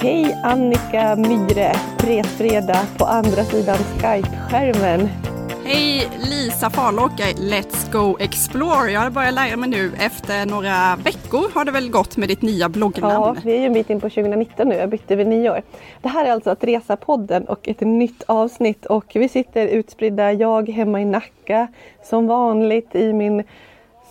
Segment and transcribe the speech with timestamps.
[0.00, 5.08] Hej Annika Myhre, Resfredag på andra sidan Skype-skärmen.
[5.64, 8.90] Hej Lisa Farlåker, Let's Go Explore.
[8.90, 12.42] Jag har börjat lära mig nu efter några veckor har det väl gått med ditt
[12.42, 13.12] nya bloggnamn.
[13.12, 14.74] Ja, vi är ju en bit in på 2019 nu.
[14.74, 15.62] Jag bytte vid nyår.
[16.02, 20.68] Det här är alltså att Resa-podden och ett nytt avsnitt och vi sitter utspridda, jag
[20.68, 21.68] hemma i Nacka
[22.04, 23.44] som vanligt i min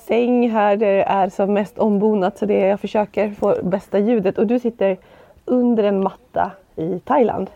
[0.07, 3.99] säng här där det är som mest ombonat så det är jag försöker få bästa
[3.99, 4.97] ljudet och du sitter
[5.47, 7.49] under en matta i Thailand.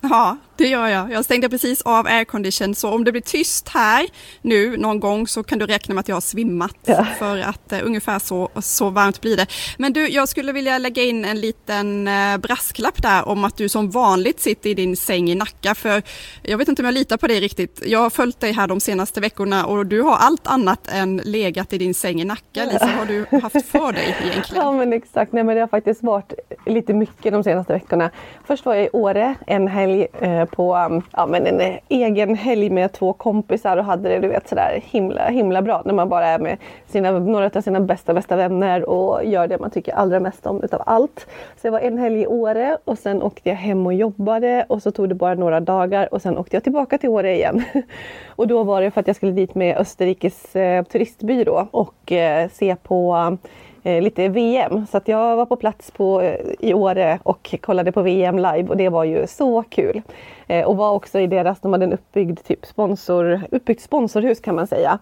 [0.00, 1.12] Ja, det gör jag.
[1.12, 4.06] Jag stängde precis av aircondition så om det blir tyst här
[4.42, 7.06] nu någon gång så kan du räkna med att jag har svimmat ja.
[7.18, 9.46] för att uh, ungefär så, så varmt blir det.
[9.78, 13.68] Men du, jag skulle vilja lägga in en liten uh, brasklapp där om att du
[13.68, 16.02] som vanligt sitter i din säng i Nacka för
[16.42, 17.82] jag vet inte om jag litar på dig riktigt.
[17.86, 21.72] Jag har följt dig här de senaste veckorna och du har allt annat än legat
[21.72, 22.64] i din säng i Nacka.
[22.64, 24.64] Lisa, har du haft för dig egentligen?
[24.64, 26.32] Ja men exakt, nej men det har faktiskt varit
[26.66, 28.10] lite mycket de senaste veckorna.
[28.46, 32.70] Först var jag i Åre en helg uh, på um, ja, men en egen helg
[32.70, 36.26] med två kompisar och hade det du vet sådär himla himla bra när man bara
[36.26, 40.20] är med sina, några av sina bästa bästa vänner och gör det man tycker allra
[40.20, 41.26] mest om utav allt.
[41.56, 44.82] Så jag var en helg i Åre och sen åkte jag hem och jobbade och
[44.82, 47.62] så tog det bara några dagar och sen åkte jag tillbaka till Åre igen.
[48.28, 52.48] och då var det för att jag skulle dit med Österrikes eh, turistbyrå och eh,
[52.48, 53.50] se på eh,
[53.86, 54.86] Eh, lite VM.
[54.86, 58.66] Så att jag var på plats på, eh, i Åre och kollade på VM live
[58.68, 60.02] och det var ju så kul.
[60.46, 64.54] Eh, och var också i deras, de hade en uppbyggd typ sponsor, uppbyggt sponsorhus kan
[64.54, 64.98] man säga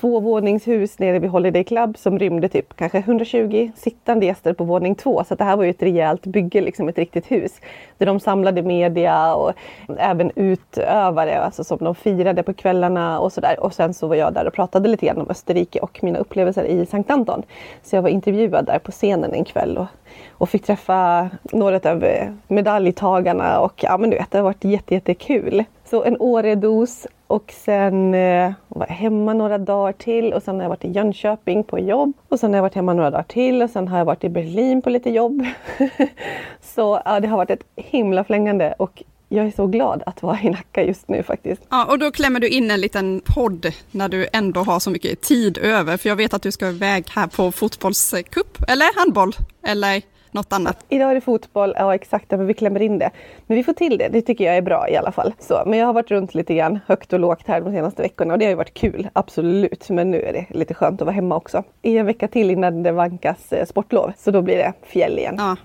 [0.00, 5.24] tvåvåningshus nere vid Holiday Club som rymde typ kanske 120 sittande gäster på våning två.
[5.24, 7.52] Så det här var ju ett rejält bygge, liksom ett riktigt hus.
[7.98, 9.52] Där de samlade media och
[9.98, 13.60] även utövare, alltså som de firade på kvällarna och sådär.
[13.60, 16.64] Och sen så var jag där och pratade lite grann om Österrike och mina upplevelser
[16.64, 17.42] i Sankt Anton.
[17.82, 19.86] Så jag var intervjuad där på scenen en kväll och,
[20.30, 22.04] och fick träffa några av
[22.48, 25.54] medaljtagarna och ja men du vet, det har varit jättekul.
[25.54, 30.54] Jätte så en Åredos och sen eh, var jag hemma några dagar till och sen
[30.54, 33.24] har jag varit i Jönköping på jobb och sen har jag varit hemma några dagar
[33.28, 35.46] till och sen har jag varit i Berlin på lite jobb.
[36.62, 40.40] så ja, det har varit ett himla flängande och jag är så glad att vara
[40.42, 41.62] i Nacka just nu faktiskt.
[41.68, 45.20] Ja, och då klämmer du in en liten podd när du ändå har så mycket
[45.20, 45.96] tid över.
[45.96, 49.32] För jag vet att du ska iväg här på fotbollscup, eller handboll,
[49.62, 50.02] eller?
[50.32, 50.84] Något annat?
[50.88, 53.10] Idag är det fotboll, ja exakt, men vi klämmer in det.
[53.46, 55.34] Men vi får till det, det tycker jag är bra i alla fall.
[55.38, 58.32] Så, men jag har varit runt lite grann, högt och lågt här de senaste veckorna
[58.32, 59.90] och det har ju varit kul, absolut.
[59.90, 61.62] Men nu är det lite skönt att vara hemma också.
[61.82, 65.34] I en vecka till innan det vankas eh, sportlov, så då blir det fjäll igen.
[65.38, 65.56] Ja.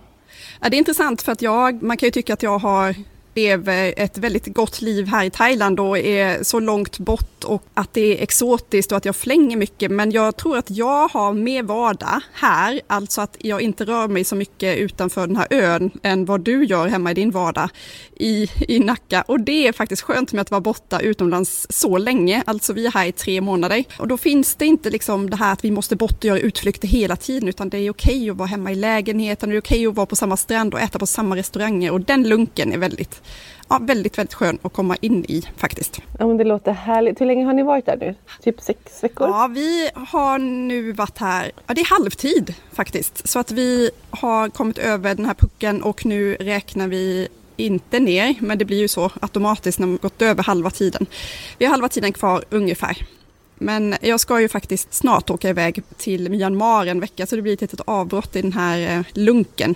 [0.61, 2.95] Ja, det är intressant för att jag, man kan ju tycka att jag har
[3.35, 7.93] lever ett väldigt gott liv här i Thailand och är så långt bort och att
[7.93, 9.91] det är exotiskt och att jag flänger mycket.
[9.91, 14.23] Men jag tror att jag har mer vardag här, alltså att jag inte rör mig
[14.23, 17.69] så mycket utanför den här ön än vad du gör hemma i din vardag
[18.15, 19.21] i, i Nacka.
[19.21, 22.43] Och det är faktiskt skönt med att vara borta utomlands så länge.
[22.45, 25.53] Alltså vi är här i tre månader och då finns det inte liksom det här
[25.53, 28.47] att vi måste bort och göra utflykter hela tiden utan det är okej att vara
[28.47, 31.35] hemma i lägenheten, det är okej att vara på samma strand och äta på samma
[31.35, 33.22] restauranger och den lunken är väldigt
[33.69, 36.01] ja, väldigt, väldigt skön att komma in i faktiskt.
[36.19, 37.21] Ja, men det låter härligt.
[37.21, 38.15] Hur länge har ni varit där nu?
[38.41, 39.27] Typ sex veckor?
[39.27, 43.27] Ja, vi har nu varit här, ja det är halvtid faktiskt.
[43.27, 48.35] Så att vi har kommit över den här pucken och nu räknar vi inte ner,
[48.39, 51.05] men det blir ju så automatiskt när man gått över halva tiden.
[51.57, 52.97] Vi har halva tiden kvar ungefär.
[53.63, 57.53] Men jag ska ju faktiskt snart åka iväg till Myanmar en vecka så det blir
[57.53, 59.75] ett litet avbrott i den här eh, lunken.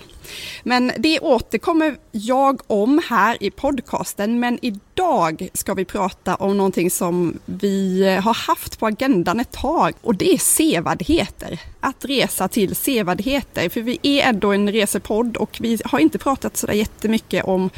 [0.63, 6.91] Men det återkommer jag om här i podcasten men idag ska vi prata om någonting
[6.91, 11.59] som vi har haft på agendan ett tag och det är sevärdheter.
[11.79, 16.57] Att resa till sevärdheter för vi är ändå en resepodd och vi har inte pratat
[16.57, 17.69] så jättemycket om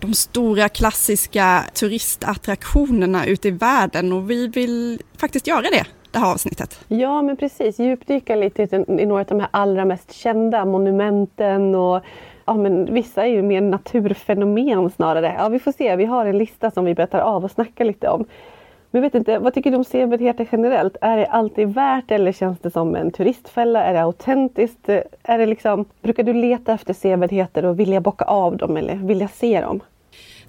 [0.00, 6.32] de stora klassiska turistattraktionerna ute i världen och vi vill faktiskt göra det det här
[6.32, 6.80] avsnittet.
[6.88, 12.04] Ja men precis, djupdyka lite i några av de här allra mest kända monumenten och
[12.44, 15.34] ja, men vissa är ju mer naturfenomen snarare.
[15.38, 18.08] Ja, vi får se, vi har en lista som vi berättar av och snackar lite
[18.08, 18.24] om.
[18.90, 20.96] Men vet inte, vad tycker du om sevärdheter generellt?
[21.00, 23.84] Är det alltid värt eller känns det som en turistfälla?
[23.84, 24.88] Är det autentiskt?
[24.88, 28.94] Eh, är det liksom, brukar du leta efter sevärdheter och vilja bocka av dem eller
[28.94, 29.80] vilja se dem?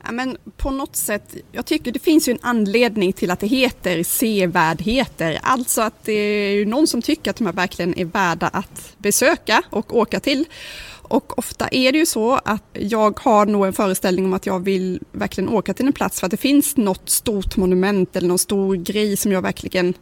[0.05, 3.47] Ja, men på något sätt, jag tycker det finns ju en anledning till att det
[3.47, 5.39] heter sevärdheter.
[5.41, 8.93] Alltså att det är ju någon som tycker att de här verkligen är värda att
[8.97, 10.45] besöka och åka till.
[11.09, 14.59] Och ofta är det ju så att jag har nog en föreställning om att jag
[14.59, 18.39] vill verkligen åka till en plats för att det finns något stort monument eller någon
[18.39, 19.93] stor grej som jag verkligen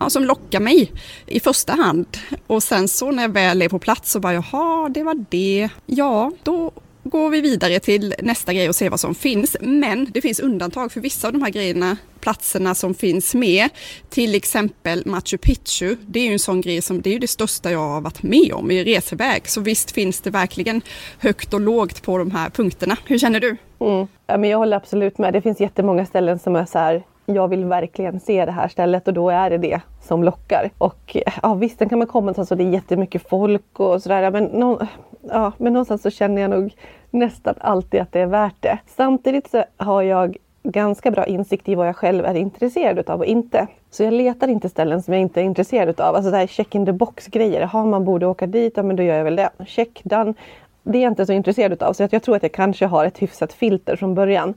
[0.00, 0.92] ja, som lockar mig
[1.26, 2.06] i första hand.
[2.46, 5.68] Och sen så när jag väl är på plats så bara jaha, det var det.
[5.86, 6.72] Ja, då
[7.08, 9.56] går vi vidare till nästa grej och ser vad som finns.
[9.60, 13.68] Men det finns undantag för vissa av de här grejerna, platserna som finns med.
[14.08, 15.96] Till exempel Machu Picchu.
[16.06, 18.22] Det är ju en sån grej som, det är ju det största jag har varit
[18.22, 19.48] med om i reseväg.
[19.48, 20.82] Så visst finns det verkligen
[21.18, 22.96] högt och lågt på de här punkterna.
[23.04, 23.56] Hur känner du?
[23.80, 24.06] Mm.
[24.26, 25.32] Ja, men jag håller absolut med.
[25.32, 27.02] Det finns jättemånga ställen som är så här
[27.34, 30.70] jag vill verkligen se det här stället och då är det det som lockar.
[30.78, 34.30] Och ja, visst, den kan man komma till, och det är jättemycket folk och sådär.
[34.30, 34.86] Men, no,
[35.28, 36.74] ja, men någonstans så känner jag nog
[37.10, 38.78] nästan alltid att det är värt det.
[38.86, 43.26] Samtidigt så har jag ganska bra insikt i vad jag själv är intresserad av och
[43.26, 43.66] inte.
[43.90, 46.14] Så jag letar inte ställen som jag inte är intresserad av.
[46.14, 47.62] Alltså det här check in the box grejer.
[47.62, 49.50] Har man borde åka dit, ja men då gör jag väl det.
[49.66, 50.34] Check done.
[50.82, 51.92] Det är jag inte så intresserad av.
[51.92, 54.54] Så jag, jag tror att jag kanske har ett hyfsat filter från början.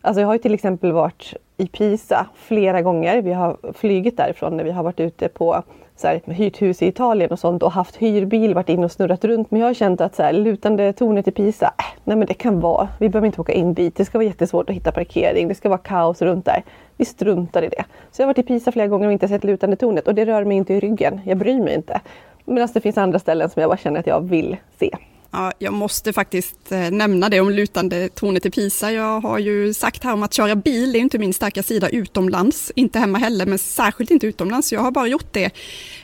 [0.00, 3.22] Alltså jag har ju till exempel varit i Pisa flera gånger.
[3.22, 5.62] Vi har flygit därifrån när vi har varit ute på
[5.96, 9.24] så här, hyrt hus i Italien och sånt och haft hyrbil, varit in och snurrat
[9.24, 9.50] runt.
[9.50, 12.34] Men jag har känt att så här, lutande tornet i Pisa, äh, nej men det
[12.34, 13.96] kan vara, vi behöver inte åka in dit.
[13.96, 16.62] Det ska vara jättesvårt att hitta parkering, det ska vara kaos runt där.
[16.96, 17.84] Vi struntar i det.
[18.10, 20.24] Så jag har varit i Pisa flera gånger och inte sett lutande tornet och det
[20.24, 21.20] rör mig inte i ryggen.
[21.24, 22.00] Jag bryr mig inte.
[22.44, 24.90] Medan det finns andra ställen som jag bara känner att jag vill se.
[25.36, 28.92] Ja, jag måste faktiskt eh, nämna det om lutande tornet i Pisa.
[28.92, 31.88] Jag har ju sagt här om att köra bil, det är inte min starka sida
[31.88, 34.72] utomlands, inte hemma heller, men särskilt inte utomlands.
[34.72, 35.50] Jag har bara gjort det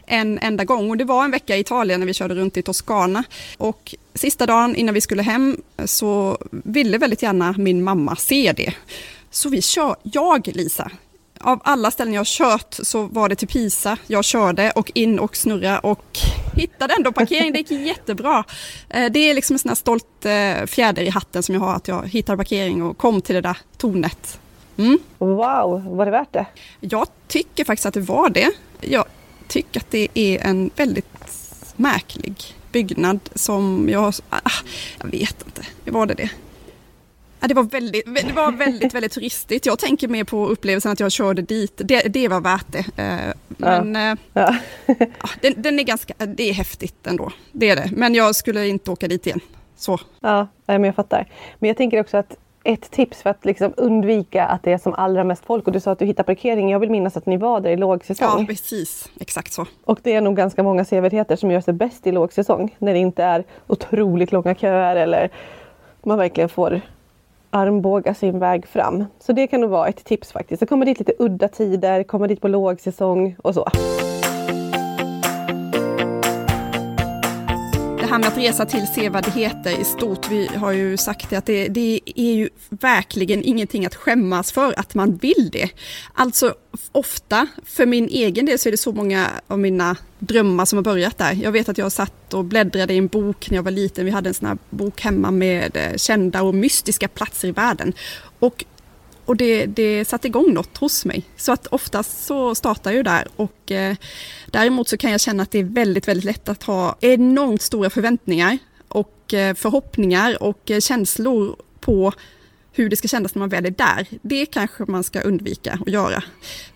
[0.06, 2.62] en enda gång och det var en vecka i Italien när vi körde runt i
[2.62, 3.24] Toscana.
[3.58, 8.74] Och sista dagen innan vi skulle hem så ville väldigt gärna min mamma se det.
[9.30, 10.90] Så vi kör, jag Lisa,
[11.42, 15.18] av alla ställen jag har kört så var det till Pisa jag körde och in
[15.18, 16.18] och snurra och
[16.56, 17.52] hittade ändå parkering.
[17.52, 18.44] Det gick jättebra.
[18.88, 21.74] Eh, det är liksom en sån här stolt eh, fjäder i hatten som jag har
[21.74, 24.38] att jag hittade parkering och kom till det där tornet.
[24.76, 24.98] Mm.
[25.18, 26.46] Wow, var det värt det?
[26.80, 28.50] Jag tycker faktiskt att det var det.
[28.80, 29.04] Jag
[29.48, 31.06] tycker att det är en väldigt
[31.76, 32.34] märklig
[32.72, 34.14] byggnad som jag...
[34.30, 34.50] Ah,
[34.98, 36.30] jag vet inte, var det det?
[37.42, 39.66] Ja, det var väldigt, det var väldigt, väldigt turistigt.
[39.66, 41.72] Jag tänker mer på upplevelsen att jag körde dit.
[41.84, 43.02] Det, det var värt det.
[43.02, 44.16] Eh, men ja.
[44.32, 44.56] Ja.
[44.86, 47.32] ja den, den, är ganska, det är häftigt ändå.
[47.52, 47.90] Det är det.
[47.92, 49.40] Men jag skulle inte åka dit igen.
[49.76, 49.98] Så.
[50.20, 51.28] Ja, men jag fattar.
[51.58, 54.94] Men jag tänker också att ett tips för att liksom undvika att det är som
[54.94, 56.70] allra mest folk och du sa att du hittar parkering.
[56.70, 58.40] Jag vill minnas att ni var där i lågsäsong.
[58.40, 59.10] Ja, precis.
[59.20, 59.66] Exakt så.
[59.84, 62.76] Och det är nog ganska många sevärdheter som gör sig bäst i lågsäsong.
[62.78, 65.30] När det inte är otroligt långa köer eller
[66.02, 66.80] man verkligen får
[67.52, 69.04] armbåga sin väg fram.
[69.18, 70.62] Så det kan nog vara ett tips faktiskt.
[70.62, 73.68] Att komma dit lite udda tider, komma dit på lågsäsong och så.
[78.12, 81.68] Här med att resa till sevärdheter i stort, vi har ju sagt det att det,
[81.68, 85.70] det, är ju verkligen ingenting att skämmas för att man vill det.
[86.14, 86.54] Alltså
[86.92, 90.82] ofta, för min egen del så är det så många av mina drömmar som har
[90.82, 91.32] börjat där.
[91.42, 94.04] Jag vet att jag satt och bläddrade i en bok när jag var liten.
[94.04, 97.92] Vi hade en sån här bok hemma med eh, kända och mystiska platser i världen.
[98.38, 98.64] Och
[99.24, 101.22] och det, det satte igång något hos mig.
[101.36, 103.96] Så att oftast så startar jag där och eh,
[104.46, 107.90] däremot så kan jag känna att det är väldigt, väldigt lätt att ha enormt stora
[107.90, 108.58] förväntningar
[108.88, 112.12] och eh, förhoppningar och eh, känslor på
[112.72, 114.06] hur det ska kännas när man väl är där.
[114.22, 116.22] Det kanske man ska undvika att göra.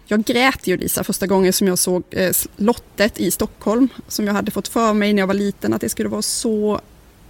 [0.06, 4.34] Jag grät ju Lisa första gången som jag såg eh, slottet i Stockholm som jag
[4.34, 6.80] hade fått för mig när jag var liten att det skulle vara så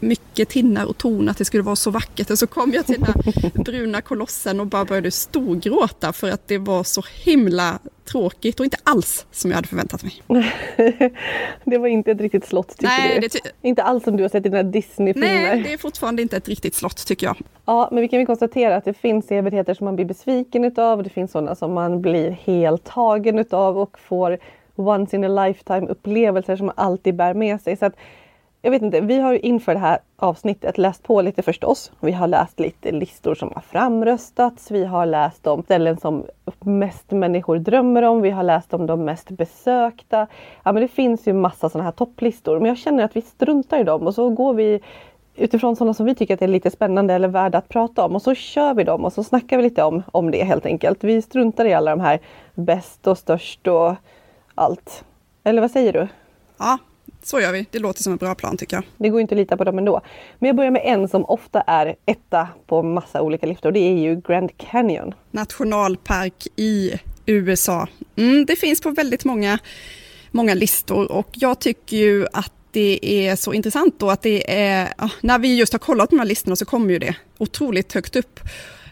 [0.00, 2.30] mycket tinnar och torn, att det skulle vara så vackert.
[2.30, 6.48] Och så kom jag till den här bruna kolossen och bara började storgråta för att
[6.48, 10.22] det var så himla tråkigt och inte alls som jag hade förväntat mig.
[11.64, 13.68] det var inte ett riktigt slott tycker Nej, du?
[13.68, 15.42] inte alls som du har sett i dina Disney-filmer?
[15.42, 17.36] Nej, det är fortfarande inte ett riktigt slott tycker jag.
[17.64, 20.98] Ja, men vi kan väl konstatera att det finns sevärdheter som man blir besviken utav
[20.98, 24.38] och det finns sådana som man blir helt tagen utav och får
[24.76, 27.76] once in a lifetime upplevelser som man alltid bär med sig.
[27.76, 27.96] Så att
[28.62, 31.92] jag vet inte, vi har inför det här avsnittet läst på lite förstås.
[32.00, 34.70] Vi har läst lite listor som har framröstats.
[34.70, 36.24] Vi har läst om ställen som
[36.60, 38.20] mest människor drömmer om.
[38.20, 40.26] Vi har läst om de mest besökta.
[40.62, 43.80] Ja, men det finns ju massa sådana här topplistor, men jag känner att vi struntar
[43.80, 44.80] i dem och så går vi
[45.36, 48.22] utifrån sådana som vi tycker att är lite spännande eller värda att prata om och
[48.22, 51.04] så kör vi dem och så snackar vi lite om, om det helt enkelt.
[51.04, 52.20] Vi struntar i alla de här
[52.54, 53.94] bäst och störst och
[54.54, 55.04] allt.
[55.44, 56.08] Eller vad säger du?
[56.58, 56.78] Ja,
[57.26, 57.66] så gör vi.
[57.70, 58.84] Det låter som en bra plan tycker jag.
[58.96, 60.00] Det går inte att lita på dem ändå.
[60.38, 63.72] Men jag börjar med en som ofta är etta på massa olika listor.
[63.72, 65.14] Det är ju Grand Canyon.
[65.30, 66.92] Nationalpark i
[67.26, 67.88] USA.
[68.16, 69.58] Mm, det finns på väldigt många,
[70.30, 74.92] många listor och jag tycker ju att det är så intressant då att det är,
[75.20, 78.40] när vi just har kollat de här listorna så kommer ju det otroligt högt upp.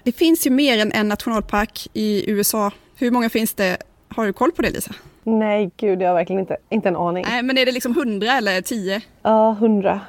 [0.02, 2.70] Det finns ju mer än en nationalpark i USA.
[2.96, 3.76] Hur många finns det?
[4.08, 4.94] Har du koll på det Lisa?
[5.24, 7.24] Nej, gud, jag har verkligen inte, inte en aning.
[7.28, 9.00] Nej, men är det liksom 100 eller 10?
[9.22, 10.00] Ja, 100.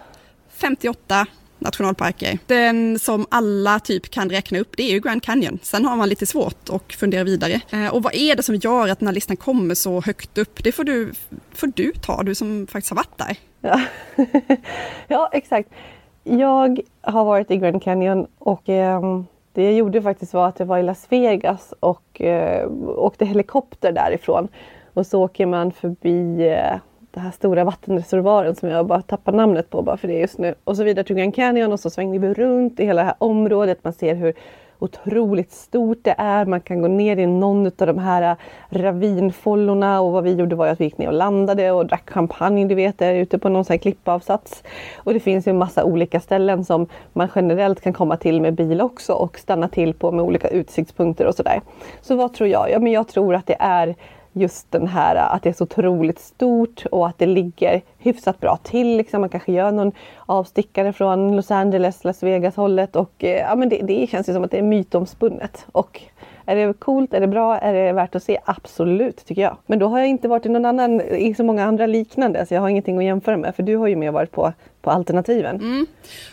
[0.49, 1.25] 58
[1.59, 2.39] nationalparker.
[2.47, 5.59] Den som alla typ kan räkna upp, det är ju Grand Canyon.
[5.61, 7.61] Sen har man lite svårt att fundera vidare.
[7.71, 10.63] Eh, och vad är det som gör att den här listan kommer så högt upp?
[10.63, 11.13] Det får du,
[11.53, 13.37] får du ta, du som faktiskt har varit där.
[13.61, 13.81] Ja,
[15.07, 15.69] ja exakt.
[16.23, 19.01] Jag har varit i Grand Canyon och eh,
[19.53, 23.91] det jag gjorde faktiskt var att jag var i Las Vegas och eh, åkte helikopter
[23.91, 24.47] därifrån.
[24.95, 26.79] Och så åker man förbi den
[27.15, 30.55] det här stora vattenreservoaren som jag bara tappar namnet på bara för det just nu.
[30.63, 33.15] Och så vidare till Grand Canyon och så svängde vi runt i hela det här
[33.17, 33.83] området.
[33.83, 34.33] Man ser hur
[34.79, 36.45] otroligt stort det är.
[36.45, 38.37] Man kan gå ner i någon av de här eh,
[38.69, 42.65] ravinfollorna och vad vi gjorde var att vi gick ner och landade och drack champagne,
[42.65, 44.63] du vet, där ute på någon sån här klippavsats.
[44.97, 48.53] Och det finns ju en massa olika ställen som man generellt kan komma till med
[48.53, 51.61] bil också och stanna till på med olika utsiktspunkter och sådär.
[52.01, 52.71] Så vad tror jag?
[52.71, 53.95] Ja, men jag tror att det är
[54.37, 58.57] just den här att det är så otroligt stort och att det ligger hyfsat bra
[58.57, 58.97] till.
[58.97, 59.21] Liksom.
[59.21, 59.91] Man kanske gör någon
[60.25, 64.33] avstickare från Los Angeles, Las Vegas hållet och eh, ja, men det, det känns ju
[64.33, 65.65] som att det är mytomspunnet.
[65.71, 66.01] Och
[66.45, 68.39] är det coolt, är det bra, är det värt att se?
[68.45, 69.57] Absolut, tycker jag.
[69.65, 72.53] Men då har jag inte varit i någon annan, i så många andra liknande, så
[72.53, 73.55] jag har ingenting att jämföra med.
[73.55, 75.55] För du har ju mer varit på, på alternativen.
[75.55, 75.85] Mm.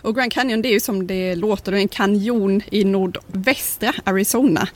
[0.03, 4.69] Och Grand Canyon, det är ju som det låter, en kanjon i nordvästra Arizona.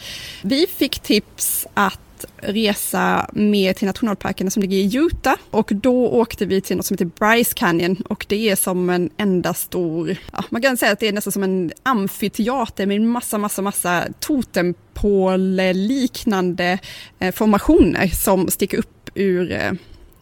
[0.43, 2.01] Vi fick tips att
[2.37, 6.95] resa med till nationalparkerna som ligger i Utah och då åkte vi till något som
[6.95, 11.01] heter Bryce Canyon och det är som en enda stor, ja, man kan säga att
[11.01, 16.79] det är nästan som en amfiteater med massa, massa, massa totempål-liknande
[17.19, 19.73] eh, formationer som sticker upp ur eh,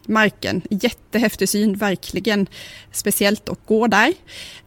[0.07, 0.61] marken.
[0.69, 2.47] Jättehäftig syn, verkligen
[2.91, 4.13] speciellt att gå där.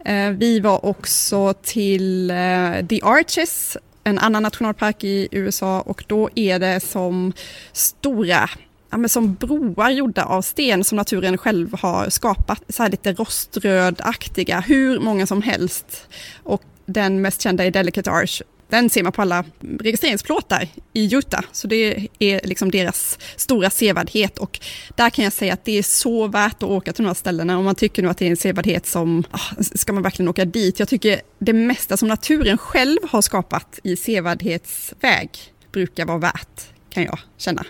[0.04, 6.30] Eh, vi var också till eh, The Arches en annan nationalpark i USA och då
[6.34, 7.32] är det som
[7.72, 8.50] stora
[8.90, 12.62] ja, men som broar gjorda av sten som naturen själv har skapat.
[12.68, 16.08] Så här lite roströdaktiga, hur många som helst.
[16.42, 19.44] Och den mest kända är Delicate Arch den ser man på alla
[19.80, 24.38] registreringsplåtar i Utah, så det är liksom deras stora sevärdhet.
[24.38, 24.60] Och
[24.96, 27.58] där kan jag säga att det är så värt att åka till de här ställena.
[27.58, 30.44] Om man tycker nu att det är en sevärdhet som, ah, ska man verkligen åka
[30.44, 30.78] dit?
[30.78, 35.30] Jag tycker det mesta som naturen själv har skapat i sevärdhetsväg
[35.72, 36.60] brukar vara värt,
[36.90, 37.64] kan jag känna.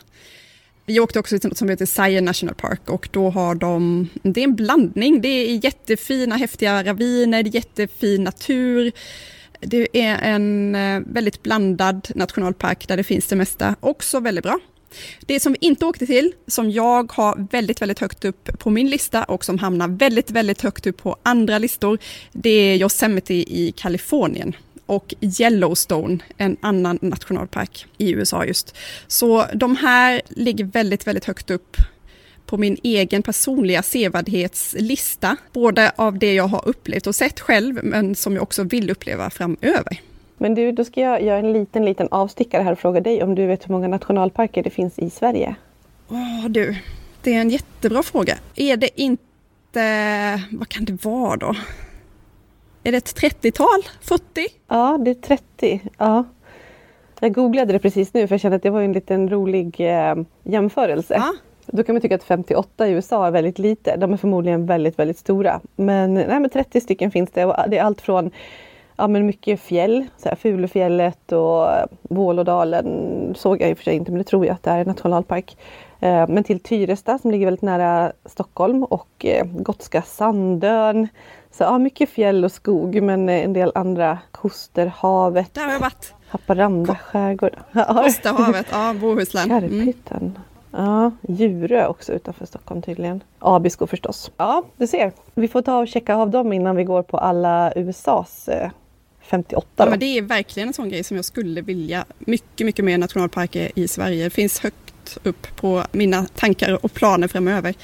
[0.86, 2.80] Vi åkte också till något som heter Zion National Park.
[2.90, 8.92] Och då har de, det är en blandning, det är jättefina häftiga raviner, jättefin natur,
[9.60, 13.76] det är en eh, väldigt blandad nationalpark där det finns det mesta.
[13.80, 14.58] Också väldigt bra.
[15.20, 18.90] Det som vi inte åkte till, som jag har väldigt, väldigt högt upp på min
[18.90, 21.98] lista och som hamnar väldigt, väldigt högt upp på andra listor,
[22.32, 28.76] det är Yosemite i Kalifornien och Yellowstone, en annan nationalpark i USA just.
[29.06, 31.76] Så de här ligger väldigt, väldigt högt upp
[32.48, 35.36] på min egen personliga sevärdhetslista.
[35.52, 39.30] Både av det jag har upplevt och sett själv, men som jag också vill uppleva
[39.30, 40.00] framöver.
[40.36, 43.34] Men du, då ska jag göra en liten, liten avstickare här och fråga dig om
[43.34, 45.54] du vet hur många nationalparker det finns i Sverige?
[46.08, 46.76] Åh oh, du,
[47.22, 48.38] det är en jättebra fråga.
[48.54, 51.54] Är det inte, vad kan det vara då?
[52.82, 53.82] Är det ett 30-tal?
[54.00, 54.22] 40?
[54.68, 55.80] Ja, det är 30.
[55.98, 56.24] Ja.
[57.20, 60.14] Jag googlade det precis nu för jag kände att det var en liten rolig eh,
[60.44, 61.14] jämförelse.
[61.14, 61.34] Ja.
[61.72, 63.96] Då kan man tycka att 58 i USA är väldigt lite.
[63.96, 65.60] De är förmodligen väldigt, väldigt stora.
[65.76, 67.44] Men, nej, men 30 stycken finns det.
[67.44, 68.30] Och det är allt från
[68.98, 71.68] ja, men mycket fjäll, så här, Fulufjället och
[72.02, 74.80] Vålådalen såg jag i och för sig inte, men det tror jag att det är
[74.80, 75.56] en nationalpark.
[76.00, 81.08] Eh, men till Tyresta som ligger väldigt nära Stockholm och eh, Gotska Sandön.
[81.50, 85.54] Så ja, mycket fjäll och skog, men en del andra kuster, havet.
[85.54, 86.14] Där har jag varit.
[86.28, 87.56] Haparanda skärgård.
[87.72, 89.50] Kosterhavet, ja, Bohuslän.
[89.50, 90.34] Mm.
[90.70, 93.22] Ja, Djurö också utanför Stockholm tydligen.
[93.38, 94.30] Abisko förstås.
[94.37, 95.12] Ja, du ser.
[95.34, 98.48] Vi får ta och checka av dem innan vi går på alla USAs
[99.20, 99.66] 58.
[99.66, 102.04] Eh, ja, men det är verkligen en sån grej som jag skulle vilja.
[102.18, 104.25] Mycket, mycket mer nationalparker i Sverige.
[104.25, 107.75] Det finns högt upp på mina tankar och planer framöver.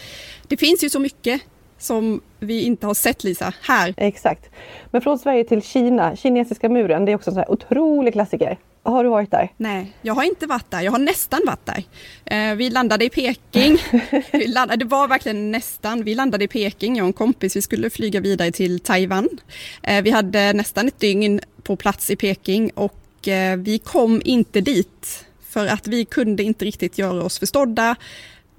[0.49, 1.43] Det finns ju så mycket
[1.79, 3.95] som vi inte har sett Lisa, här.
[3.97, 4.50] Exakt.
[4.91, 8.59] Men från Sverige till Kina, kinesiska muren, det är också en sån här otrolig klassiker.
[8.87, 9.53] Har du varit där?
[9.57, 10.83] Nej, jag har inte varit där.
[10.83, 11.85] Jag har nästan varit där.
[12.25, 13.79] Eh, vi landade i Peking.
[14.47, 16.05] landade, det var verkligen nästan.
[16.05, 17.57] Vi landade i Peking, jag och en kompis.
[17.57, 19.29] Vi skulle flyga vidare till Taiwan.
[19.83, 24.61] Eh, vi hade nästan ett dygn på plats i Peking och eh, vi kom inte
[24.61, 27.97] dit för att vi kunde inte riktigt göra oss förstådda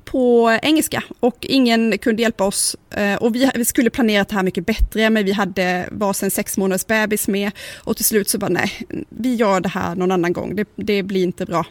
[0.05, 2.75] på engelska och ingen kunde hjälpa oss.
[2.91, 6.85] Eh, och vi skulle planerat det här mycket bättre men vi hade varsin sex månaders
[6.85, 8.71] bebis med och till slut så bara nej,
[9.09, 11.65] vi gör det här någon annan gång, det, det blir inte bra.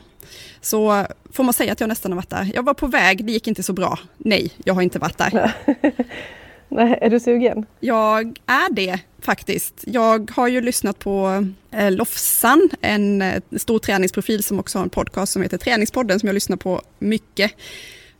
[0.61, 2.51] Så får man säga att jag nästan har varit där.
[2.55, 3.99] Jag var på väg, det gick inte så bra.
[4.19, 5.53] Nej, jag har inte varit där.
[6.69, 7.67] Nej, är du sugen?
[7.81, 9.85] Jag är det faktiskt.
[9.87, 14.91] Jag har ju lyssnat på eh, Lofsan, en eh, stor träningsprofil som också har en
[14.91, 17.53] podcast som heter Träningspodden som jag lyssnar på mycket.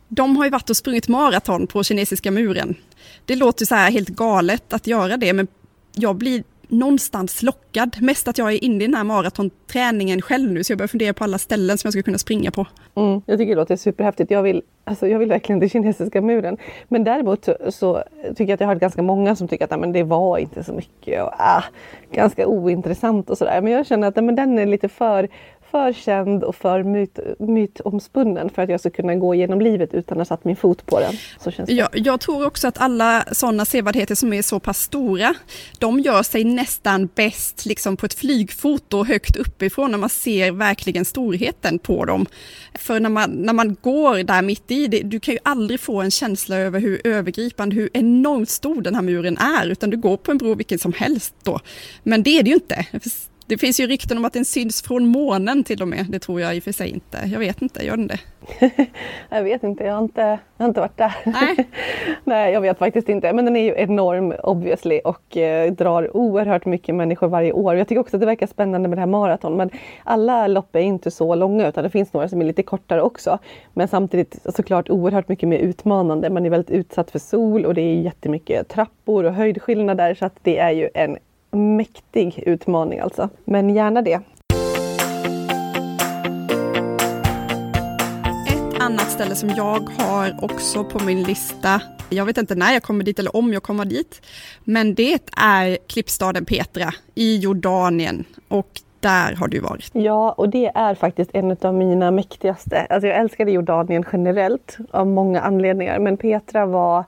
[0.07, 2.75] De har ju varit och sprungit maraton på kinesiska muren.
[3.25, 5.47] Det låter så här helt galet att göra det, men
[5.95, 7.97] jag blir någonstans lockad.
[8.01, 11.13] Mest att jag är inne i den här maratonträningen själv nu, så jag börjar fundera
[11.13, 12.67] på alla ställen som jag ska kunna springa på.
[12.95, 14.31] Mm, jag tycker det låter superhäftigt.
[14.31, 16.57] Jag vill, alltså jag vill verkligen till kinesiska muren.
[16.87, 19.79] Men däremot så, så tycker jag att jag har hört ganska många som tycker att
[19.79, 21.63] men det var inte så mycket och ah,
[22.11, 23.61] ganska ointressant och sådär.
[23.61, 25.29] Men jag känner att men den är lite för
[25.71, 30.21] för känd och för myt, mytomspunnen för att jag ska kunna gå genom livet utan
[30.21, 31.13] att ha satt min fot på den.
[31.39, 31.73] Så känns det.
[31.73, 35.35] Jag, jag tror också att alla sådana sevärdheter som är så pass stora,
[35.79, 41.05] de gör sig nästan bäst liksom på ett flygfoto högt uppifrån när man ser verkligen
[41.05, 42.25] storheten på dem.
[42.73, 46.01] För när man, när man går där mitt i, det, du kan ju aldrig få
[46.01, 50.17] en känsla över hur övergripande, hur enormt stor den här muren är, utan du går
[50.17, 51.59] på en bro vilken som helst då.
[52.03, 52.85] Men det är det ju inte.
[53.47, 56.05] Det finns ju rykten om att den syns från månen till och med.
[56.09, 57.17] Det tror jag i och för sig inte.
[57.25, 58.19] Jag vet inte, gör den det?
[59.29, 60.21] jag vet inte, jag har inte,
[60.57, 61.15] jag har inte varit där.
[61.25, 61.67] Nej.
[62.23, 63.33] Nej, jag vet faktiskt inte.
[63.33, 67.75] Men den är ju enorm obviously och eh, drar oerhört mycket människor varje år.
[67.75, 69.57] Jag tycker också att det verkar spännande med det här maraton.
[69.57, 69.69] Men
[70.03, 73.39] alla lopp är inte så långa utan det finns några som är lite kortare också.
[73.73, 76.29] Men samtidigt såklart oerhört mycket mer utmanande.
[76.29, 80.35] Man är väldigt utsatt för sol och det är jättemycket trappor och höjdskillnader så att
[80.41, 81.17] det är ju en
[81.55, 83.29] mäktig utmaning alltså.
[83.45, 84.21] Men gärna det.
[88.47, 92.83] Ett annat ställe som jag har också på min lista, jag vet inte när jag
[92.83, 94.21] kommer dit eller om jag kommer dit,
[94.63, 99.89] men det är klippstaden Petra i Jordanien och där har du varit.
[99.93, 102.87] Ja, och det är faktiskt en av mina mäktigaste.
[102.89, 107.03] Alltså jag älskade Jordanien generellt av många anledningar, men Petra var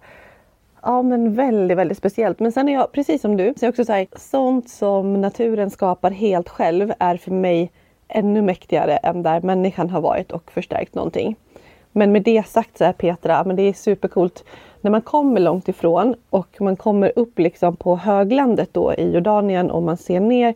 [0.87, 2.39] Ja men väldigt, väldigt speciellt.
[2.39, 5.69] Men sen är jag precis som du, så jag också så här, sånt som naturen
[5.69, 7.71] skapar helt själv är för mig
[8.07, 11.35] ännu mäktigare än där människan har varit och förstärkt någonting.
[11.91, 14.43] Men med det sagt så är Petra, men det är supercoolt
[14.81, 19.71] när man kommer långt ifrån och man kommer upp liksom på höglandet då i Jordanien
[19.71, 20.53] och man ser ner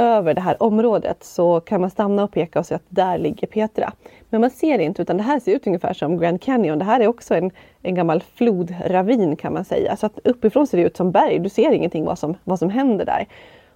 [0.00, 3.46] över det här området så kan man stanna och peka och säga att där ligger
[3.46, 3.92] Petra.
[4.30, 6.78] Men man ser inte utan det här ser ut ungefär som Grand Canyon.
[6.78, 7.50] Det här är också en,
[7.82, 9.96] en gammal flodravin kan man säga.
[9.96, 11.38] Så att uppifrån ser det ut som berg.
[11.38, 13.26] Du ser ingenting vad som, vad som händer där.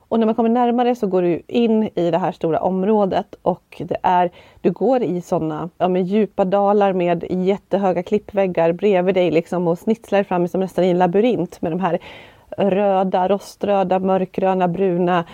[0.09, 3.83] Och när man kommer närmare så går du in i det här stora området och
[3.85, 9.69] det är, du går i sådana ja, djupa dalar med jättehöga klippväggar bredvid dig liksom
[9.69, 11.99] och snitslar fram som nästan i en labyrint med de här
[12.59, 15.25] röda, roströda, mörkgröna, bruna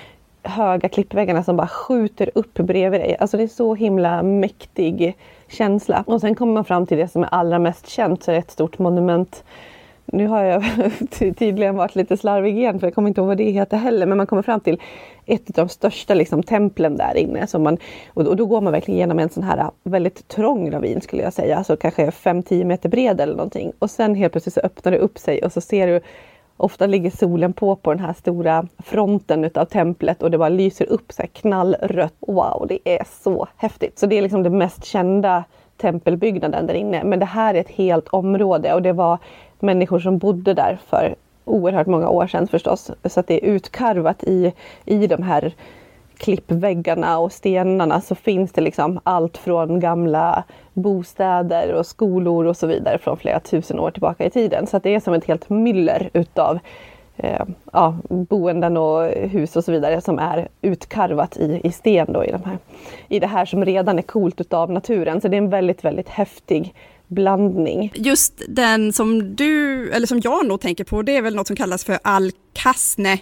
[0.43, 3.17] höga klippväggarna som bara skjuter upp bredvid dig.
[3.21, 5.17] Alltså det är så himla mäktig
[5.49, 6.05] känsla.
[6.07, 8.51] Och sen kommer man fram till det som är allra mest känt, så är ett
[8.51, 9.45] stort monument.
[10.13, 10.65] Nu har jag
[11.39, 14.07] tydligen varit lite slarvig igen för jag kommer inte ihåg vad det heter heller.
[14.07, 14.81] Men man kommer fram till
[15.27, 17.47] ett av de största liksom, templen där inne.
[17.47, 17.79] Som man,
[18.15, 21.33] och då går man verkligen igenom en sån här äh, väldigt trång ravin skulle jag
[21.33, 21.57] säga.
[21.57, 23.73] Alltså kanske 5-10 meter bred eller någonting.
[23.79, 26.01] Och sen helt plötsligt så öppnar det upp sig och så ser du
[26.63, 30.87] Ofta ligger solen på på den här stora fronten utav templet och det bara lyser
[30.87, 32.15] upp så här knallrött.
[32.21, 33.99] Wow, det är så häftigt!
[33.99, 35.45] Så det är liksom den mest kända
[35.77, 37.05] tempelbyggnaden där inne.
[37.05, 39.19] Men det här är ett helt område och det var
[39.59, 42.91] människor som bodde där för oerhört många år sedan förstås.
[43.05, 44.53] Så att det är utkarvat i,
[44.85, 45.55] i de här
[46.21, 52.67] klippväggarna och stenarna så finns det liksom allt från gamla bostäder och skolor och så
[52.67, 54.67] vidare från flera tusen år tillbaka i tiden.
[54.67, 56.59] Så det är som ett helt myller utav
[57.17, 62.25] eh, ja, boenden och hus och så vidare som är utkarvat i, i sten då
[62.25, 62.59] i, de här,
[63.09, 65.21] i det här som redan är coolt utav naturen.
[65.21, 66.75] Så det är en väldigt, väldigt häftig
[67.07, 67.93] blandning.
[67.95, 71.57] Just den som du, eller som jag nog tänker på, det är väl något som
[71.57, 73.19] kallas för Alkasne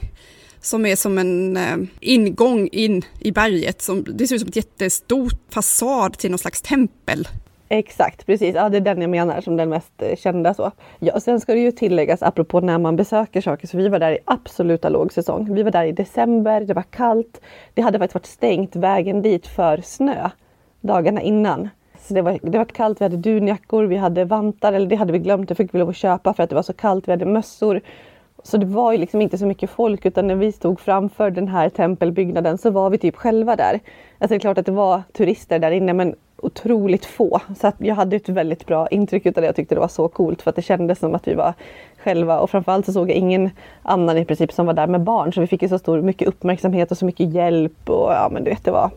[0.60, 3.82] som är som en eh, ingång in i berget.
[3.82, 7.28] Som, det ser ut som ett jättestort fasad till någon slags tempel.
[7.70, 8.54] Exakt, precis.
[8.54, 10.54] Ja, det är den jag menar som den mest eh, kända.
[10.54, 10.70] Så.
[10.98, 13.98] Ja, och sen ska det ju tilläggas apropå när man besöker saker, så vi var
[13.98, 15.54] där i absoluta lågsäsong.
[15.54, 17.40] Vi var där i december, det var kallt.
[17.74, 20.30] Det hade faktiskt varit stängt vägen dit för snö
[20.80, 21.68] dagarna innan.
[22.00, 25.12] Så det var, det var kallt, vi hade dunjackor, vi hade vantar, eller det hade
[25.12, 27.08] vi glömt, det fick vi lov att köpa för att det var så kallt.
[27.08, 27.80] Vi hade mössor.
[28.48, 31.48] Så det var ju liksom inte så mycket folk utan när vi stod framför den
[31.48, 33.72] här tempelbyggnaden så var vi typ själva där.
[33.72, 37.40] Alltså det är klart att det var turister där inne men otroligt få.
[37.56, 39.46] Så att jag hade ett väldigt bra intryck utav det.
[39.46, 41.54] Jag tyckte det var så coolt för att det kändes som att vi var
[41.98, 43.50] själva och framförallt så såg jag ingen
[43.82, 46.28] annan i princip som var där med barn så vi fick ju så stor mycket
[46.28, 48.90] uppmärksamhet och så mycket hjälp och ja men du vet det var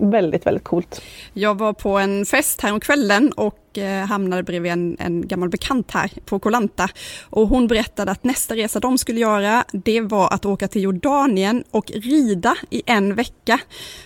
[0.00, 1.02] väldigt, väldigt coolt.
[1.32, 6.10] Jag var på en fest häromkvällen och eh, hamnade bredvid en, en gammal bekant här
[6.24, 6.88] på Kolanta.
[7.30, 11.64] Och hon berättade att nästa resa de skulle göra, det var att åka till Jordanien
[11.70, 13.60] och rida i en vecka.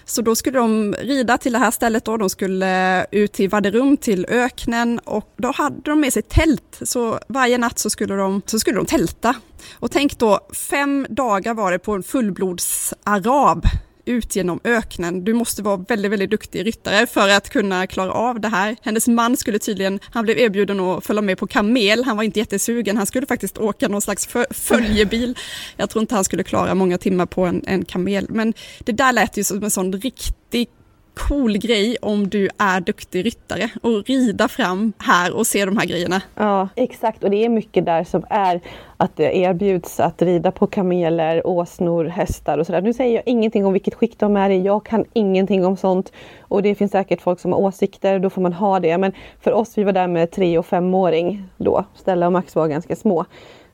[0.04, 3.96] Så då skulle de rida till det här stället då, de skulle ut till Vaderum,
[3.96, 6.80] till öknen och då hade de med sig tält.
[6.82, 9.34] Så varje natt så skulle de, så skulle de tälta.
[9.72, 13.66] Och tänk då, fem dagar var det på en fullblodsarab
[14.04, 15.24] ut genom öknen.
[15.24, 18.76] Du måste vara väldigt, väldigt duktig ryttare för att kunna klara av det här.
[18.82, 22.04] Hennes man skulle tydligen, han blev erbjuden att följa med på kamel.
[22.04, 22.96] Han var inte jättesugen.
[22.96, 25.38] Han skulle faktiskt åka någon slags följebil.
[25.76, 28.26] Jag tror inte han skulle klara många timmar på en, en kamel.
[28.28, 30.68] Men det där lät ju som en sån riktig
[31.14, 35.86] cool grej om du är duktig ryttare och rida fram här och se de här
[35.86, 36.22] grejerna.
[36.34, 37.24] Ja, exakt.
[37.24, 38.60] Och det är mycket där som är
[38.96, 42.80] att det erbjuds att rida på kameler, åsnor, hästar och sådär.
[42.80, 44.62] Nu säger jag ingenting om vilket skick de är i.
[44.62, 46.12] Jag kan ingenting om sånt.
[46.40, 48.98] Och det finns säkert folk som har åsikter, då får man ha det.
[48.98, 51.84] Men för oss, vi var där med tre och femåring då.
[51.94, 53.24] Stella och Max var ganska små.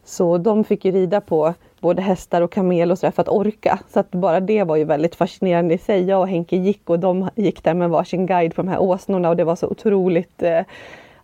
[0.04, 3.78] Så de fick ju rida på både hästar och kamel och sådär för att orka.
[3.88, 6.04] Så att bara det var ju väldigt fascinerande i sig.
[6.04, 9.28] Jag och Henke gick och de gick där med varsin guide på de här åsnorna
[9.28, 10.60] och det var så otroligt eh,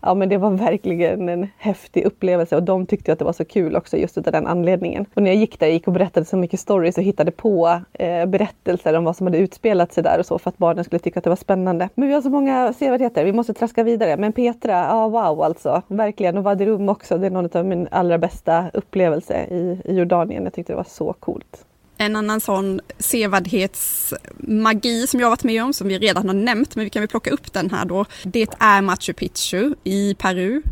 [0.06, 3.44] ja men det var verkligen en häftig upplevelse och de tyckte att det var så
[3.44, 5.06] kul också just av den anledningen.
[5.14, 8.26] Och när jag gick där, gick och berättade så mycket stories och hittade på eh,
[8.26, 11.20] berättelser om vad som hade utspelat sig där och så för att barnen skulle tycka
[11.20, 11.88] att det var spännande.
[11.94, 14.16] Men vi har så många sevärdheter, vi måste traska vidare.
[14.16, 16.38] Men Petra, ja wow alltså, verkligen.
[16.38, 20.44] Och Vadirum också, det är någon av min allra bästa upplevelse i, i Jordanien.
[20.44, 21.66] Jag tyckte det var så coolt.
[21.98, 26.84] En annan sån sevärdhetsmagi som jag varit med om, som vi redan har nämnt, men
[26.84, 28.04] vi kan väl plocka upp den här då.
[28.22, 30.62] Det är Machu Picchu i Peru.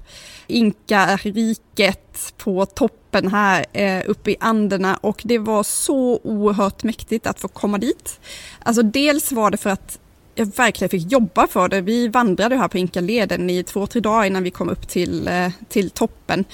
[0.47, 7.41] Inka-riket på toppen här eh, uppe i Anderna och det var så oerhört mäktigt att
[7.41, 8.21] få komma dit.
[8.63, 9.99] Alltså dels var det för att
[10.35, 11.81] jag verkligen fick jobba för det.
[11.81, 15.51] Vi vandrade här på Inkaleden i två, tre dagar innan vi kom upp till, eh,
[15.69, 16.45] till toppen.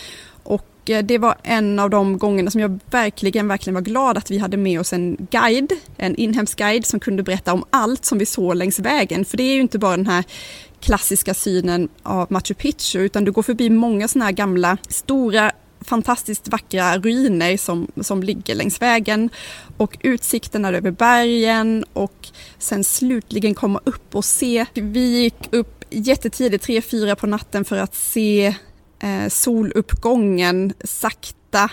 [0.42, 4.30] Och Eh, det var en av de gångerna som jag verkligen, verkligen var glad att
[4.30, 8.18] vi hade med oss en guide, en inhemsk guide som kunde berätta om allt som
[8.18, 9.24] vi såg längs vägen.
[9.24, 10.24] För det är ju inte bara den här
[10.80, 15.52] klassiska synen av Machu Picchu utan du går förbi många sådana här gamla, stora
[15.84, 19.30] fantastiskt vackra ruiner som, som ligger längs vägen
[19.76, 24.66] och utsikten över bergen och sen slutligen komma upp och se.
[24.74, 28.54] Vi gick upp jättetidigt, tre fyra på natten för att se
[29.00, 31.70] eh, soluppgången sakta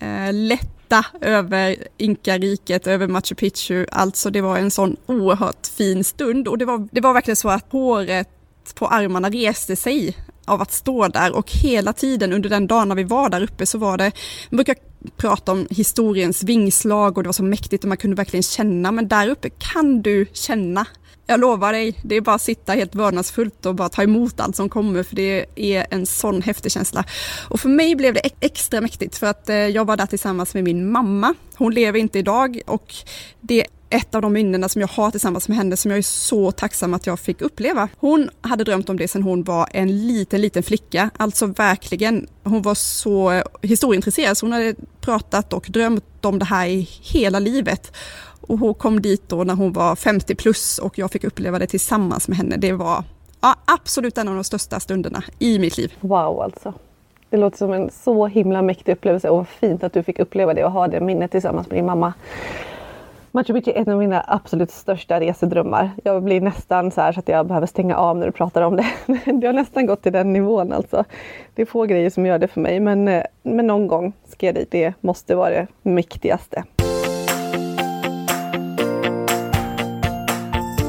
[0.00, 3.86] eh, lätta över Inkariket, över Machu Picchu.
[3.90, 7.48] Alltså det var en sån oerhört fin stund och det var, det var verkligen så
[7.48, 8.28] att håret
[8.74, 12.94] på armarna reste sig av att stå där och hela tiden under den dagen när
[12.94, 14.12] vi var där uppe så var det,
[14.50, 14.76] man brukar
[15.16, 19.08] prata om historiens vingslag och det var så mäktigt och man kunde verkligen känna, men
[19.08, 20.86] där uppe kan du känna
[21.26, 24.56] jag lovar dig, det är bara att sitta helt vördnadsfullt och bara ta emot allt
[24.56, 27.04] som kommer för det är en sån häftig känsla.
[27.48, 30.64] Och för mig blev det extra mäktigt för att eh, jag var där tillsammans med
[30.64, 31.34] min mamma.
[31.56, 32.94] Hon lever inte idag och
[33.40, 36.02] det är ett av de minnena som jag har tillsammans med henne som jag är
[36.02, 37.88] så tacksam att jag fick uppleva.
[37.96, 41.10] Hon hade drömt om det sedan hon var en liten, liten flicka.
[41.16, 46.44] Alltså verkligen, hon var så eh, historieintresserad så hon hade pratat och drömt om det
[46.44, 47.92] här i hela livet.
[48.48, 51.66] Och hon kom dit då när hon var 50 plus och jag fick uppleva det
[51.66, 52.56] tillsammans med henne.
[52.56, 53.04] Det var
[53.40, 55.92] ja, absolut en av de största stunderna i mitt liv.
[56.00, 56.72] Wow alltså.
[57.30, 60.54] Det låter som en så himla mäktig upplevelse och vad fint att du fick uppleva
[60.54, 62.12] det och ha det minnet tillsammans med din mamma.
[63.36, 65.90] Machu Picchu är en av mina absolut största resedrömmar.
[66.04, 68.76] Jag blir nästan så här så att jag behöver stänga av när du pratar om
[68.76, 68.86] det.
[69.32, 71.04] Det har nästan gått till den nivån alltså.
[71.54, 74.46] Det är få grejer som gör det för mig men, eh, men någon gång ska
[74.46, 74.70] jag dit.
[74.70, 76.64] Det måste vara det mäktigaste.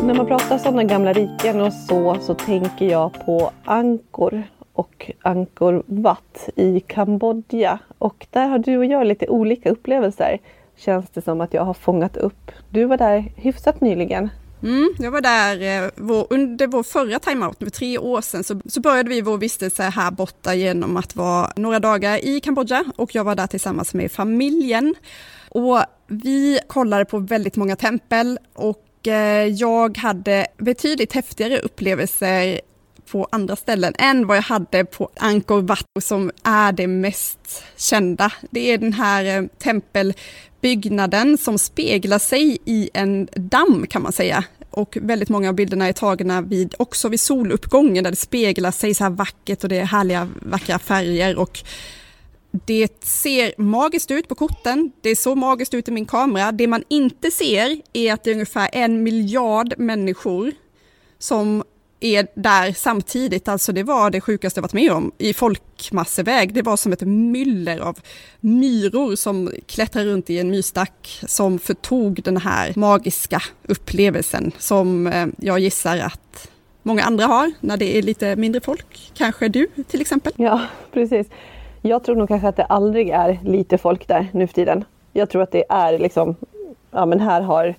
[0.06, 5.84] När man pratar sådana gamla riken och så, så tänker jag på Angkor och Angkor
[5.88, 7.80] Wat i Kambodja.
[7.98, 10.40] Och där har du och jag lite olika upplevelser,
[10.78, 12.52] känns det som att jag har fångat upp.
[12.70, 14.30] Du var där hyfsat nyligen.
[14.64, 18.62] Mm, jag var där eh, vår, under vår förra timeout, för tre år sedan, så,
[18.66, 23.16] så började vi vår vistelse här borta genom att vara några dagar i Kambodja och
[23.16, 24.96] jag var där tillsammans med familjen.
[25.50, 32.62] Och vi kollade på väldigt många tempel och Eh, jag hade betydligt häftigare upplevelser
[33.12, 38.32] på andra ställen än vad jag hade på Angkor Wat som är det mest kända.
[38.52, 44.44] Det är den här eh, tempelbyggnaden som speglar sig i en damm kan man säga.
[44.72, 48.94] Och väldigt många av bilderna är tagna vid, också vid soluppgången där det speglar sig
[48.94, 51.64] så här vackert och det är härliga vackra färger och
[52.66, 56.52] det ser magiskt ut på korten, det såg magiskt ut i min kamera.
[56.52, 60.52] Det man inte ser är att det är ungefär en miljard människor
[61.20, 61.64] som
[62.00, 63.48] är där samtidigt.
[63.48, 66.54] Alltså det var det sjukaste jag varit med om i folkmasseväg.
[66.54, 68.00] Det var som ett myller av
[68.40, 75.28] myror som klättrar runt i en myrstack som förtog den här magiska upplevelsen som eh,
[75.38, 76.50] jag gissar att
[76.84, 79.12] många andra har när det är lite mindre folk.
[79.14, 80.34] Kanske du till exempel?
[80.36, 80.62] Ja,
[80.94, 81.28] precis.
[81.88, 84.86] Jag tror nog kanske att det aldrig är lite folk där nu för tiden.
[85.14, 86.36] Jag tror att det är liksom,
[86.92, 87.76] ja men här har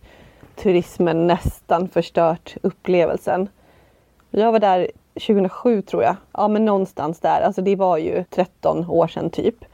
[0.54, 3.48] turismen nästan förstört upplevelsen.
[4.30, 6.16] Jag var där 2007 tror jag.
[6.32, 7.40] Ja men någonstans där.
[7.40, 9.64] Alltså det var ju 13 år sedan typ.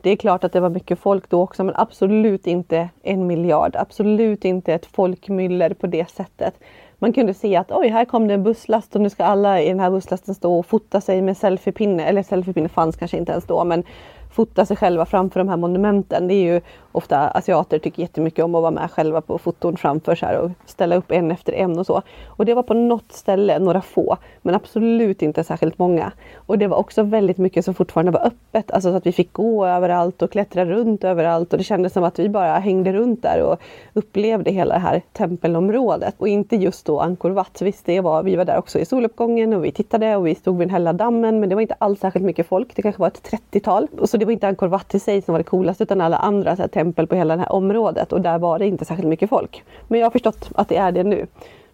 [0.00, 3.76] Det är klart att det var mycket folk då också men absolut inte en miljard.
[3.76, 6.54] Absolut inte ett folkmyller på det sättet.
[6.98, 9.68] Man kunde se att oj, här kom det en busslast och nu ska alla i
[9.68, 12.04] den här busslasten stå och fota sig med selfiepinne.
[12.04, 13.84] Eller selfiepinne fanns kanske inte ens då men
[14.30, 16.28] fota sig själva framför de här monumenten.
[16.28, 16.60] Det är ju
[16.96, 20.50] ofta asiater tycker jättemycket om att vara med själva på foton framför så här och
[20.66, 22.02] ställa upp en efter en och så.
[22.26, 26.12] Och det var på något ställe, några få, men absolut inte särskilt många.
[26.36, 29.32] Och det var också väldigt mycket som fortfarande var öppet, alltså så att vi fick
[29.32, 33.22] gå överallt och klättra runt överallt och det kändes som att vi bara hängde runt
[33.22, 33.60] där och
[33.94, 36.14] upplevde hela det här tempelområdet.
[36.18, 37.62] Och inte just då Angkor Wat.
[37.62, 40.58] Visst, det var, vi var där också i soluppgången och vi tittade och vi stod
[40.58, 42.76] vid den hela dammen men det var inte alls särskilt mycket folk.
[42.76, 43.88] Det kanske var ett 30-tal.
[44.04, 46.56] Så det var inte Angkor Wat i sig som var det coolaste utan alla andra
[46.56, 49.28] så här, exempel på hela det här området och där var det inte särskilt mycket
[49.28, 49.64] folk.
[49.88, 51.26] Men jag har förstått att det är det nu.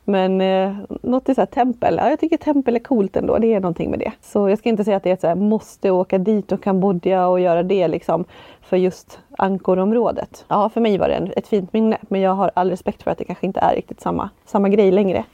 [0.05, 3.39] Men eh, något i så här tempel, ja, jag tycker tempel är coolt ändå.
[3.39, 4.13] Det är någonting med det.
[4.23, 6.63] Så jag ska inte säga att det är ett så här, måste åka dit och
[6.63, 8.25] Kambodja och göra det liksom
[8.63, 10.45] för just Angkor-området.
[10.49, 13.19] Ja, för mig var det ett fint minne, men jag har all respekt för att
[13.19, 15.25] det kanske inte är riktigt samma, samma grej längre.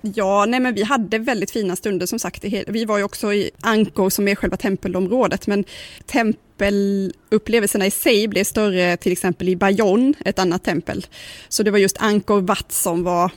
[0.00, 2.44] Ja, nej men vi hade väldigt fina stunder som sagt.
[2.68, 5.64] Vi var ju också i Angkor som är själva tempelområdet, men
[6.06, 11.06] tempelupplevelserna i sig blev större till exempel i Bayonne, ett annat tempel.
[11.48, 13.30] Så det var just Angkor Wat som var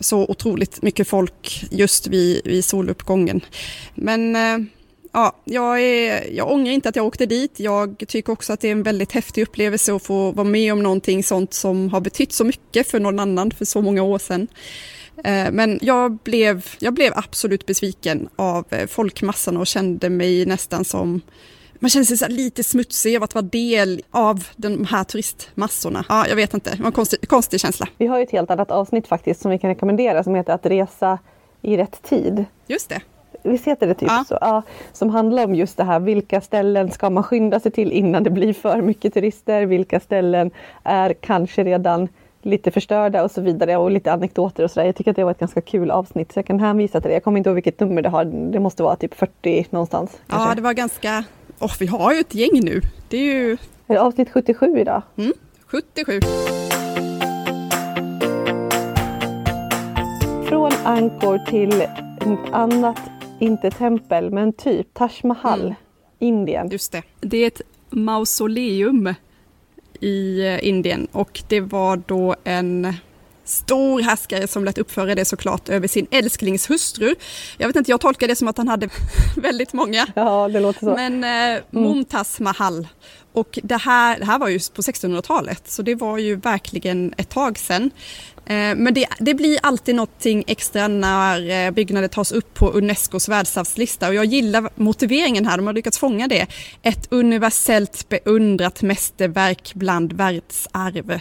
[0.00, 3.40] så otroligt mycket folk just vid, vid soluppgången.
[3.94, 4.58] Men eh,
[5.12, 7.60] ja, jag, är, jag ångrar inte att jag åkte dit.
[7.60, 10.82] Jag tycker också att det är en väldigt häftig upplevelse att få vara med om
[10.82, 14.48] någonting sånt som har betytt så mycket för någon annan för så många år sedan.
[15.24, 20.84] Eh, men jag blev, jag blev absolut besviken av eh, folkmassan och kände mig nästan
[20.84, 21.20] som
[21.80, 26.04] man känner sig lite smutsig av att vara del av de här turistmassorna.
[26.08, 27.88] Ja, jag vet inte, det var en konstig, konstig känsla.
[27.98, 30.66] Vi har ju ett helt annat avsnitt faktiskt som vi kan rekommendera som heter Att
[30.66, 31.18] resa
[31.62, 32.44] i rätt tid.
[32.66, 33.00] Just det.
[33.42, 34.24] Visst heter det typ ja.
[34.28, 34.38] så?
[34.40, 34.62] Ja,
[34.92, 38.30] som handlar om just det här, vilka ställen ska man skynda sig till innan det
[38.30, 39.62] blir för mycket turister?
[39.62, 40.50] Vilka ställen
[40.82, 42.08] är kanske redan
[42.42, 44.86] lite förstörda och så vidare och lite anekdoter och sådär.
[44.86, 47.14] Jag tycker att det var ett ganska kul avsnitt så jag kan hänvisa till det.
[47.14, 48.24] Jag kommer inte ihåg vilket nummer det har.
[48.24, 50.10] Det måste vara typ 40 någonstans.
[50.26, 50.48] Kanske.
[50.48, 51.24] Ja, det var ganska...
[51.60, 52.80] Oh, vi har ju ett gäng nu.
[53.08, 53.52] Det är ju...
[53.86, 55.02] Är det avsnitt 77 idag?
[55.16, 55.32] Mm,
[55.66, 56.20] 77.
[60.48, 63.00] Från Angkor till ett annat,
[63.38, 65.74] inte tempel, men typ Taj Mahal, mm.
[66.18, 66.68] Indien.
[66.68, 67.02] Just det.
[67.20, 69.14] Det är ett mausoleum
[70.00, 72.94] i eh, Indien och det var då en
[73.50, 77.14] stor härskare som lät uppföra det såklart över sin älsklingshustru.
[77.58, 78.88] Jag vet inte, jag tolkar det som att han hade
[79.36, 80.06] väldigt många.
[80.14, 80.94] Ja, det låter så.
[80.94, 82.88] Men eh, Mumtaz Mahal.
[83.32, 87.28] Och det här, det här var ju på 1600-talet, så det var ju verkligen ett
[87.28, 87.90] tag sedan.
[88.46, 93.28] Eh, men det, det, blir alltid någonting extra när eh, byggnader tas upp på Unescos
[93.28, 96.46] världsarvslista och jag gillar motiveringen här, de har lyckats fånga det.
[96.82, 101.20] Ett universellt beundrat mästerverk bland världsarv.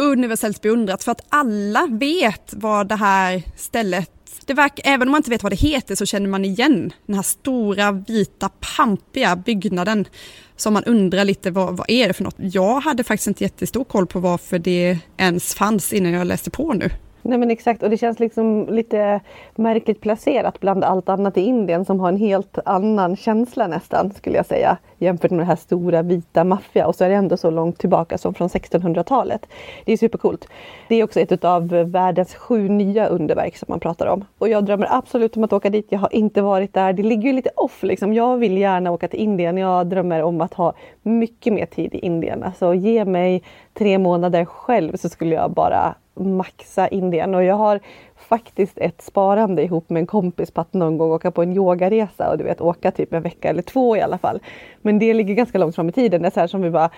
[0.00, 4.10] Universellt beundrat för att alla vet vad det här stället
[4.46, 7.16] det verkar, även om man inte vet vad det heter så känner man igen den
[7.16, 10.08] här stora vita pampiga byggnaden
[10.56, 12.36] som man undrar lite vad, vad är det för något.
[12.38, 16.72] Jag hade faktiskt inte jättestor koll på varför det ens fanns innan jag läste på
[16.72, 16.90] nu.
[17.22, 19.20] Nej men exakt och det känns liksom lite
[19.54, 24.36] märkligt placerat bland allt annat i Indien som har en helt annan känsla nästan skulle
[24.36, 27.50] jag säga jämfört med den här stora vita maffia och så är det ändå så
[27.50, 29.46] långt tillbaka som från 1600-talet.
[29.84, 30.48] Det är supercoolt.
[30.88, 34.24] Det är också ett av världens sju nya underverk som man pratar om.
[34.38, 35.86] Och jag drömmer absolut om att åka dit.
[35.88, 36.92] Jag har inte varit där.
[36.92, 38.14] Det ligger ju lite off liksom.
[38.14, 39.56] Jag vill gärna åka till Indien.
[39.56, 42.42] Jag drömmer om att ha mycket mer tid i Indien.
[42.42, 43.42] Alltså ge mig
[43.74, 47.80] tre månader själv så skulle jag bara maxa Indien och jag har
[48.16, 52.30] faktiskt ett sparande ihop med en kompis på att någon gång åka på en yogaresa
[52.30, 54.40] och du vet åka typ en vecka eller två i alla fall.
[54.82, 56.22] Men det ligger ganska långt fram i tiden.
[56.22, 56.90] Det är så här som vi bara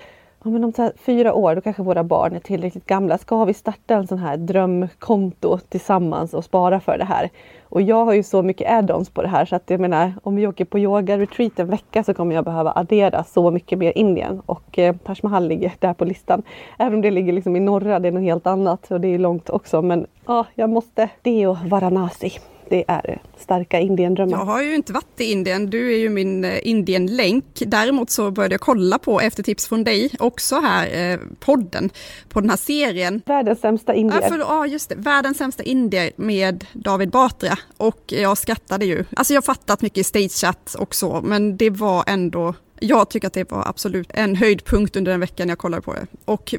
[0.45, 3.19] ja, men om så här, fyra år, då kanske våra barn är tillräckligt gamla.
[3.19, 7.31] Ska vi starta en sån här drömkonto tillsammans och spara för det här?
[7.65, 10.37] Och jag har ju så mycket add-ons på det här så att jag menar om
[10.37, 13.99] vi åker på yoga retreat en vecka så kommer jag behöva addera så mycket mer
[13.99, 16.43] Indien och eh, Taj Mahal ligger där på listan.
[16.79, 19.19] Även om det ligger liksom i norra, det är något helt annat och det är
[19.19, 21.09] långt också men ja, jag måste.
[21.23, 22.33] Det och Varanasi
[22.73, 24.39] det är starka Indiendrömmar.
[24.39, 27.45] Jag har ju inte varit i Indien, du är ju min eh, Indienlänk.
[27.67, 31.91] Däremot så började jag kolla på, efter tips från dig, också här, eh, podden,
[32.29, 33.23] på den här serien.
[33.27, 34.21] Världens sämsta indier.
[34.23, 34.95] Ja, för, ja, just det.
[34.95, 37.59] Världens sämsta indier med David Batra.
[37.77, 39.05] Och jag skrattade ju.
[39.17, 43.33] Alltså jag fattat mycket i stageat och så, men det var ändå jag tycker att
[43.33, 46.07] det var absolut en höjdpunkt under den veckan jag kollade på det.
[46.25, 46.55] Och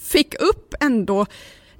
[0.00, 1.26] fick upp ändå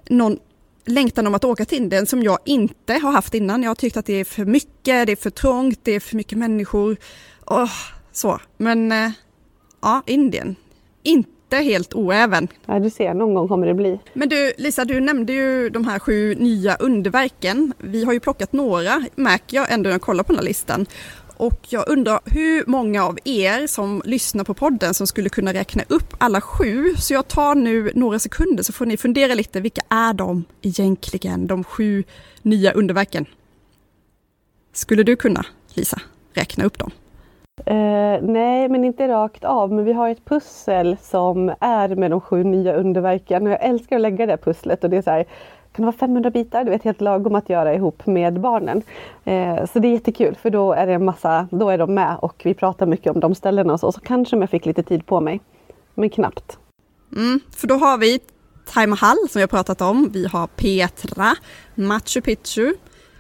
[0.09, 0.39] någon
[0.87, 3.63] längtan om att åka till Indien som jag inte har haft innan.
[3.63, 6.17] Jag har tyckt att det är för mycket, det är för trångt, det är för
[6.17, 6.97] mycket människor.
[7.47, 7.73] Oh,
[8.13, 8.41] så.
[8.57, 9.11] Men eh,
[9.83, 10.57] ja, Indien.
[11.03, 12.49] Inte helt oäven.
[12.67, 14.01] Ja, du ser, någon gång kommer det bli.
[14.15, 17.73] Men du Lisa, du nämnde ju de här sju nya underverken.
[17.79, 20.87] Vi har ju plockat några, märker jag ändå när jag kollar på den här listan.
[21.37, 25.83] Och jag undrar hur många av er som lyssnar på podden som skulle kunna räkna
[25.89, 26.95] upp alla sju.
[26.97, 29.61] Så jag tar nu några sekunder så får ni fundera lite.
[29.61, 32.05] Vilka är de egentligen, de sju
[32.43, 33.27] nya underverken?
[34.73, 36.01] Skulle du kunna, Lisa,
[36.33, 36.91] räkna upp dem?
[37.71, 39.73] Uh, nej, men inte rakt av.
[39.73, 43.47] Men vi har ett pussel som är med de sju nya underverken.
[43.47, 44.85] Och jag älskar att lägga det pusslet.
[44.85, 45.27] Och det är så här,
[45.77, 48.83] kan det vara 500 bitar, du vet helt lagom att göra ihop med barnen.
[49.25, 52.17] Eh, så det är jättekul för då är det en massa, då är de med
[52.23, 54.83] och vi pratar mycket om de ställena och så, så kanske om jag fick lite
[54.83, 55.41] tid på mig.
[55.95, 56.59] Men knappt.
[57.17, 58.21] Mm, för då har vi
[58.73, 61.37] Taj Mahal som vi har pratat om, vi har Petra,
[61.75, 62.75] Machu Picchu,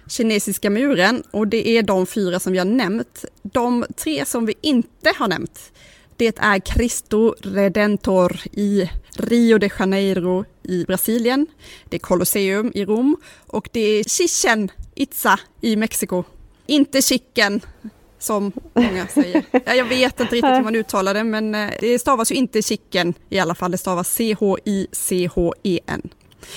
[0.09, 3.25] kinesiska muren och det är de fyra som vi har nämnt.
[3.43, 5.73] De tre som vi inte har nämnt,
[6.17, 11.47] det är Cristo Redentor i Rio de Janeiro i Brasilien.
[11.85, 16.25] Det är Colosseum i Rom och det är Chichen Itza i Mexiko.
[16.67, 17.61] Inte chicken
[18.19, 19.45] som många säger.
[19.65, 23.15] Jag vet inte riktigt hur man uttalar det, men eh, det stavas ju inte chicken
[23.29, 23.71] i alla fall.
[23.71, 26.03] Det stavas C-H-I-C-H-E-N.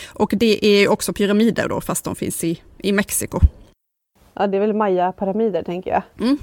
[0.08, 3.40] Och det är också pyramider då, fast de finns i, i Mexiko.
[4.34, 6.04] Ja, det är väl Maya-pyramider tänker jag.
[6.20, 6.38] Mm.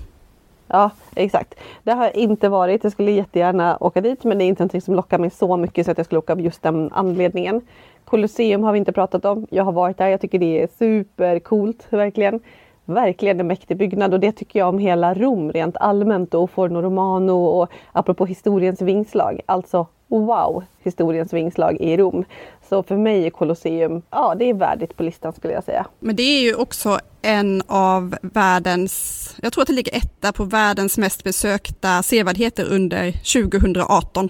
[0.68, 1.54] Ja, exakt.
[1.82, 2.84] Det har jag inte varit.
[2.84, 5.86] Jag skulle jättegärna åka dit men det är inte någonting som lockar mig så mycket
[5.86, 7.60] så att jag skulle åka av just den anledningen.
[8.04, 9.46] Colosseum har vi inte pratat om.
[9.50, 10.08] Jag har varit där.
[10.08, 12.40] Jag tycker det är supercoolt, verkligen.
[12.84, 16.82] Verkligen en mäktig byggnad och det tycker jag om hela Rom rent allmänt och Forno
[16.82, 19.40] Romano och apropå historiens vingslag.
[19.46, 22.24] Alltså wow, historiens vingslag i Rom.
[22.68, 25.86] Så för mig är Colosseum, ja det är värdigt på listan skulle jag säga.
[25.98, 30.44] Men det är ju också en av världens, jag tror att det ligger etta på
[30.44, 34.28] världens mest besökta sevärdheter under 2018.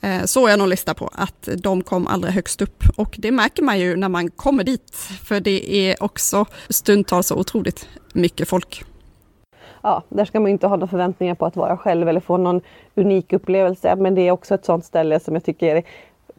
[0.00, 3.62] Eh, så jag någon lista på att de kom allra högst upp och det märker
[3.62, 8.84] man ju när man kommer dit för det är också stundtals så otroligt mycket folk
[9.82, 12.60] ja, där ska man inte ha några förväntningar på att vara själv eller få någon
[12.94, 13.96] unik upplevelse.
[13.96, 15.82] Men det är också ett sånt ställe som jag tycker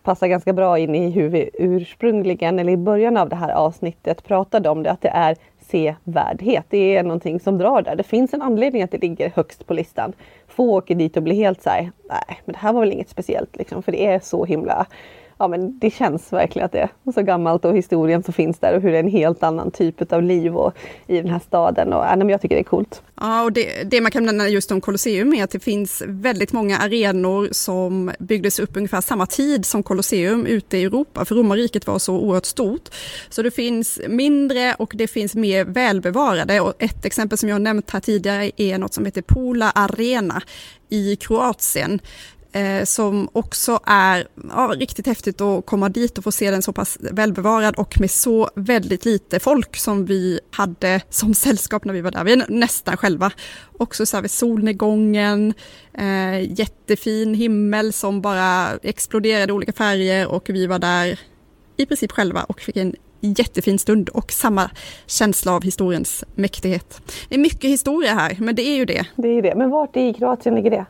[0.04, 4.24] passar ganska bra in i hur vi ursprungligen, eller i början av det här avsnittet,
[4.24, 6.66] pratade om det, att det är sevärdhet.
[6.70, 7.96] Det är någonting som drar där.
[7.96, 10.14] Det finns en anledning att det ligger högst på listan.
[10.48, 13.10] Få åker dit och blir helt så här, nej, men det här var väl inget
[13.10, 14.86] speciellt liksom, för det är så himla
[15.38, 18.76] ja, men det känns verkligen att det är så gammalt och historien som finns där
[18.76, 20.74] och hur det är en helt annan typ av liv och,
[21.08, 21.94] i den här staden.
[21.94, 23.02] Och, ja, men jag tycker det är coolt.
[23.16, 26.54] Ja, och det, det man kan nämna just om Colosseum är att det finns väldigt
[26.54, 31.88] många arenor som byggdes upp ungefär samma tid som Colosseum ute i Europa, för romarriket
[31.88, 32.90] var så oerhört stort.
[33.30, 36.62] Så det finns mindre och det finns mer välbevarade.
[36.62, 40.42] Och ett exempel som jag nämnt här tidigare är något som heter Pola Arena
[40.90, 42.00] i Kroatien
[42.54, 46.74] eh, som också är ja, riktigt häftigt att komma dit och få se den så
[46.74, 52.02] pass välbevarad och med så väldigt lite folk som vi hade som sällskap när vi
[52.02, 52.24] var där.
[52.24, 53.32] Vi är nästan själva.
[53.78, 55.54] Också så här vid solnedgången,
[55.94, 61.20] eh, jättefin himmel som bara exploderade i olika färger och vi var där
[61.78, 64.70] i princip själva och fick en jättefin stund och samma
[65.06, 67.02] känsla av historiens mäktighet.
[67.30, 69.06] Det är mycket historia här, men det är ju det.
[69.16, 69.56] Det är det.
[69.56, 70.86] Men vart i Kroatien ligger det?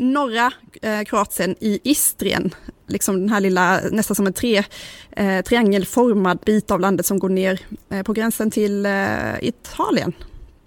[0.00, 2.54] Norra eh, Kroatien i Istrien,
[2.86, 4.62] liksom den här lilla, nästan som en tre,
[5.10, 7.60] eh, triangelformad bit av landet som går ner
[7.90, 8.92] eh, på gränsen till eh,
[9.40, 10.12] Italien.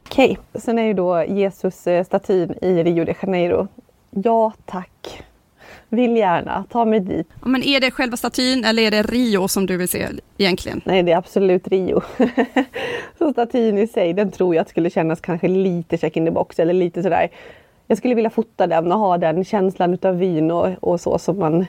[0.06, 0.62] Okej, okay.
[0.62, 3.68] sen är ju då Jesus-statyn i Rio de Janeiro.
[4.10, 5.24] Ja tack,
[5.90, 7.28] vill gärna, ta mig dit.
[7.46, 10.82] Men är det själva statyn eller är det Rio som du vill se egentligen?
[10.86, 12.02] Nej, det är absolut Rio.
[13.18, 16.60] Så statyn i sig, den tror jag skulle kännas kanske lite check in the box
[16.60, 17.30] eller lite sådär
[17.88, 21.40] jag skulle vilja fota den och ha den känslan utav vin och, och så som
[21.40, 21.66] man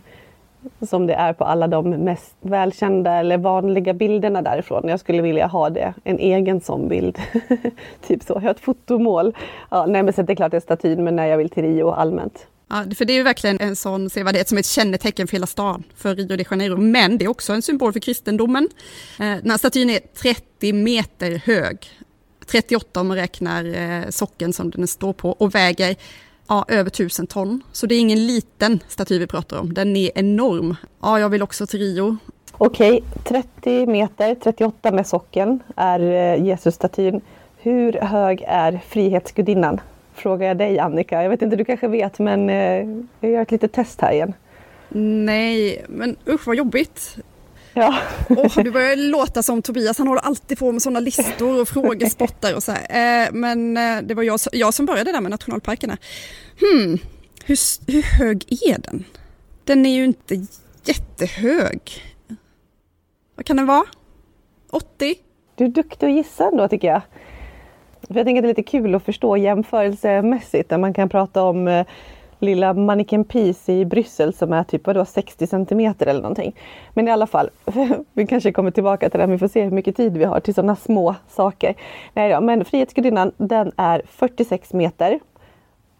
[0.88, 4.88] som det är på alla de mest välkända eller vanliga bilderna därifrån.
[4.88, 7.18] Jag skulle vilja ha det, en egen sån bild.
[8.06, 9.36] typ så, jag har ett fotomål.
[9.70, 11.62] Ja, nej men så det är klart det är statyn, men när jag vill till
[11.62, 12.46] Rio allmänt.
[12.68, 15.46] Ja, för det är ju verkligen en sån sevärdhet som är ett kännetecken för hela
[15.46, 16.76] stan, för Rio de Janeiro.
[16.76, 18.68] Men det är också en symbol för kristendomen.
[19.20, 21.90] Eh, den här statyn är 30 meter hög.
[22.44, 25.96] 38 om man räknar eh, socken som den står på och väger
[26.48, 27.62] ja, över 1000 ton.
[27.72, 30.76] Så det är ingen liten staty vi pratar om, den är enorm.
[31.02, 32.16] Ja, jag vill också till Rio.
[32.52, 37.20] Okej, 30 meter, 38 med socken är eh, Jesusstatyn.
[37.58, 39.80] Hur hög är Frihetsgudinnan?
[40.14, 41.22] Frågar jag dig Annika.
[41.22, 42.86] Jag vet inte, du kanske vet men eh,
[43.20, 44.32] jag gör ett litet test här igen.
[45.24, 47.16] Nej, men usch vad jobbigt.
[47.74, 47.98] Ja.
[48.28, 52.54] Oh, du börjar låta som Tobias, han håller alltid på med sådana listor och frågespottar
[52.54, 53.26] och så här.
[53.26, 55.96] Eh, men eh, det var jag, jag som började där med nationalparkerna.
[56.60, 56.98] Hmm,
[57.44, 59.04] hur, hur hög är den?
[59.64, 60.46] Den är ju inte
[60.84, 61.80] jättehög.
[63.34, 63.84] Vad kan den vara?
[64.70, 65.14] 80?
[65.54, 67.00] Du är duktig att gissa ändå tycker jag.
[68.08, 71.42] För jag tänker att det är lite kul att förstå jämförelsemässigt där man kan prata
[71.42, 71.86] om eh,
[72.38, 76.56] lilla Mannequin Peace i Bryssel som är typ vadå, 60 centimeter eller någonting.
[76.94, 77.50] Men i alla fall,
[78.12, 80.54] vi kanske kommer tillbaka till det, vi får se hur mycket tid vi har till
[80.54, 81.74] sådana små saker.
[82.14, 85.20] Nej då, men Frihetsgudinnan den är 46 meter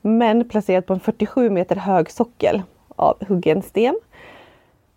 [0.00, 2.62] men placerad på en 47 meter hög sockel
[2.96, 3.98] av huggen sten.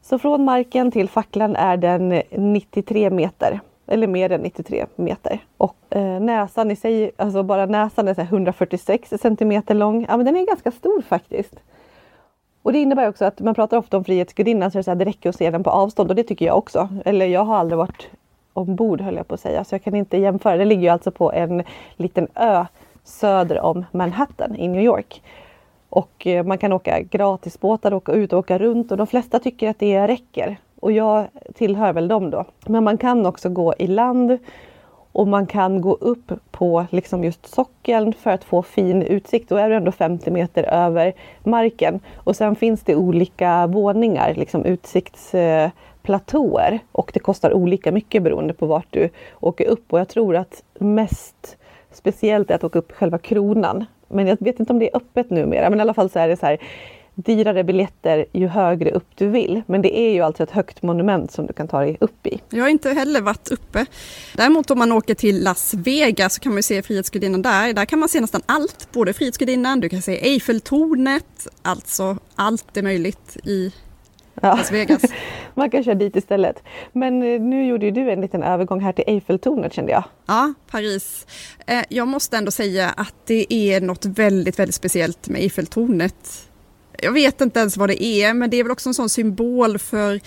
[0.02, 5.40] Så från marken till facklan är den 93 meter eller mer än 93 meter.
[5.58, 10.06] Och eh, näsan i sig, alltså bara näsan är så 146 centimeter lång.
[10.10, 11.56] Ja, men den är ganska stor faktiskt.
[12.62, 15.06] Och det innebär också att man pratar ofta om Frihetsgudinnan så, det, så här, det
[15.06, 16.90] räcker att se den på avstånd och det tycker jag också.
[17.06, 18.10] Eller jag har aldrig varit
[18.54, 20.58] ombord höll jag på att säga, så jag kan inte jämföra.
[20.58, 21.64] Det ligger ju alltså på en
[21.96, 22.66] liten ö
[23.04, 25.22] söder om Manhattan i New York.
[25.90, 29.70] Och eh, man kan åka gratisbåtar, åka ut och åka runt och de flesta tycker
[29.70, 30.58] att det räcker.
[30.80, 32.46] Och jag tillhör väl dem då.
[32.66, 34.38] Men man kan också gå i land
[35.12, 39.50] och man kan gå upp på liksom just sockeln för att få fin utsikt.
[39.50, 41.14] Då är du ändå 50 meter över
[41.44, 42.00] marken.
[42.16, 46.80] Och sen finns det olika våningar, liksom utsiktsplatåer.
[46.92, 49.10] Och det kostar olika mycket beroende på vart du
[49.40, 49.94] åker upp.
[49.94, 51.58] Och jag tror att mest
[51.92, 53.86] speciellt är att åka upp själva kronan.
[54.08, 55.70] Men jag vet inte om det är öppet numera.
[55.70, 56.58] Men i alla fall så är det så här
[57.18, 59.62] dyrare biljetter ju högre upp du vill.
[59.66, 62.42] Men det är ju alltså ett högt monument som du kan ta dig upp i.
[62.50, 63.86] Jag har inte heller varit uppe.
[64.36, 67.74] Däremot om man åker till Las Vegas så kan man se Frihetsgudinnan där.
[67.74, 72.84] Där kan man se nästan allt, både Frihetsgudinnan, du kan se Eiffeltornet, alltså allt är
[72.84, 73.74] möjligt i
[74.42, 74.56] ja.
[74.56, 75.02] Las Vegas.
[75.54, 76.64] man kan köra dit istället.
[76.92, 80.04] Men eh, nu gjorde ju du en liten övergång här till Eiffeltornet kände jag.
[80.26, 81.28] Ja, Paris.
[81.66, 86.48] Eh, jag måste ändå säga att det är något väldigt, väldigt speciellt med Eiffeltornet
[87.02, 89.80] jag vet inte ens vad det är, men det är väl också en sån symbol
[89.80, 90.20] för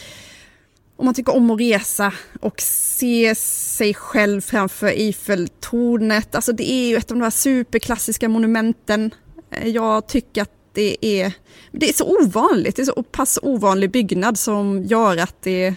[0.96, 6.34] om man tycker om att resa och se sig själv framför Eiffeltornet.
[6.34, 9.10] Alltså det är ju ett av de här superklassiska monumenten.
[9.50, 11.32] Eh, jag tycker att det är,
[11.72, 15.74] det är så ovanligt, det är så pass ovanlig byggnad som gör att det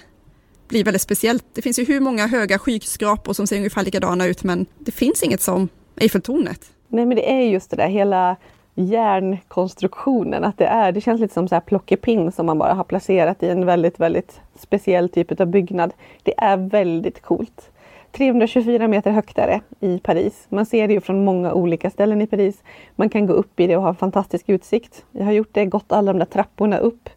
[0.68, 1.46] blir väldigt speciellt.
[1.54, 5.24] Det finns ju hur många höga skyskrapor som ser ungefär likadana ut men det finns
[5.24, 6.62] inget som Eiffeltornet.
[6.88, 8.38] Nej men det är just det där hela
[8.76, 10.44] järnkonstruktionen.
[10.44, 13.44] Att det, är, det känns lite som så här plockepinn som man bara har placerat
[13.44, 15.94] i en väldigt, väldigt speciell typ av byggnad.
[16.24, 17.70] Det är väldigt coolt.
[18.12, 20.46] 324 meter högt är det i Paris.
[20.50, 22.64] Man ser det ju från många olika ställen i Paris.
[22.96, 25.06] Man kan gå upp i det och ha en fantastisk utsikt.
[25.12, 27.10] Jag har gjort det, gått alla de där trapporna upp.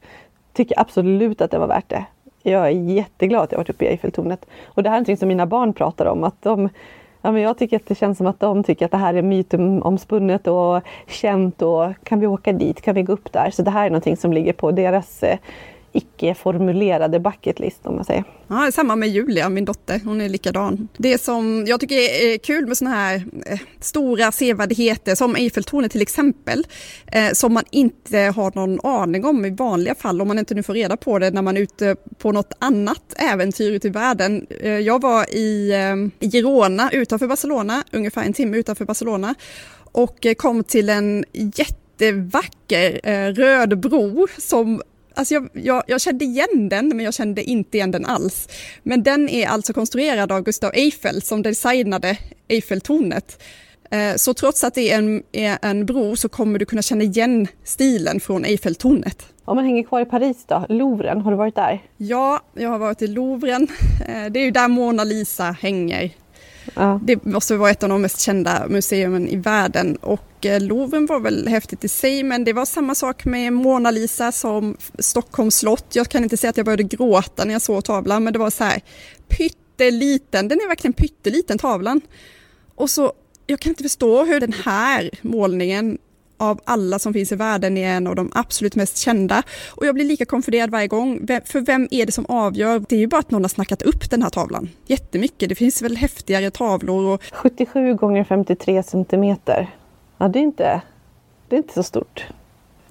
[0.53, 2.05] Tycker absolut att det var värt det.
[2.43, 4.47] Jag är jätteglad att jag varit uppe i Eiffeltornet.
[4.65, 6.69] Och det här är någonting som mina barn pratar om, att de
[7.27, 9.23] Ja, men jag tycker att det känns som att de tycker att det här är
[9.23, 13.51] mytomspunnet och känt och kan vi åka dit, kan vi gå upp där?
[13.51, 15.39] Så det här är någonting som ligger på deras eh,
[15.97, 18.25] icke-formulerade bucketlist om man säger.
[18.49, 20.89] Ja, samma med Julia, min dotter, hon är likadan.
[20.97, 26.03] Det som jag tycker är kul med sådana här eh, stora sevärdheter som Eiffeltornet till
[26.03, 26.67] exempel,
[27.13, 30.63] eh, som man inte har någon aning om i vanliga fall, om man inte nu
[30.63, 34.47] får reda på det när man är ute på något annat äventyr ute i världen.
[34.61, 35.73] Eh, jag var i
[36.21, 39.35] Girona utanför Barcelona, ungefär en timme utanför Barcelona
[39.93, 43.01] och kom till en jättevacker
[43.33, 44.83] röd bro som
[45.17, 48.49] Alltså jag, jag, jag, kände igen den, men jag kände inte igen den alls.
[48.83, 53.43] Men den är alltså konstruerad av Gustav Eiffel som designade Eiffeltornet.
[53.91, 57.05] Eh, så trots att det är en, är en bro så kommer du kunna känna
[57.05, 59.27] igen stilen från Eiffeltornet.
[59.45, 61.83] Om man hänger kvar i Paris då, Louvren, har du varit där?
[61.97, 63.69] Ja, jag har varit i Louvren.
[64.09, 66.11] Eh, det är ju där Mona Lisa hänger.
[66.75, 67.01] Ja.
[67.03, 71.21] Det måste vara ett av de mest kända museerna i världen och eh, Louvren var
[71.21, 75.87] väl häftigt i sig men det var samma sak med Mona Lisa som Stockholms slott.
[75.93, 78.51] Jag kan inte säga att jag började gråta när jag såg tavlan men det var
[78.51, 78.83] så här
[79.29, 82.01] pytteliten, den är verkligen pytteliten tavlan.
[82.75, 83.13] Och så,
[83.47, 85.99] jag kan inte förstå hur den här målningen
[86.37, 89.43] av alla som finns i världen är en av de absolut mest kända.
[89.71, 91.27] Och jag blir lika konfunderad varje gång.
[91.45, 92.85] För vem är det som avgör?
[92.89, 95.49] Det är ju bara att någon har snackat upp den här tavlan jättemycket.
[95.49, 97.05] Det finns väl häftigare tavlor.
[97.15, 97.23] Och...
[97.33, 99.71] 77 gånger 53 centimeter.
[100.19, 100.81] Ja, det är inte,
[101.49, 102.27] det är inte så stort.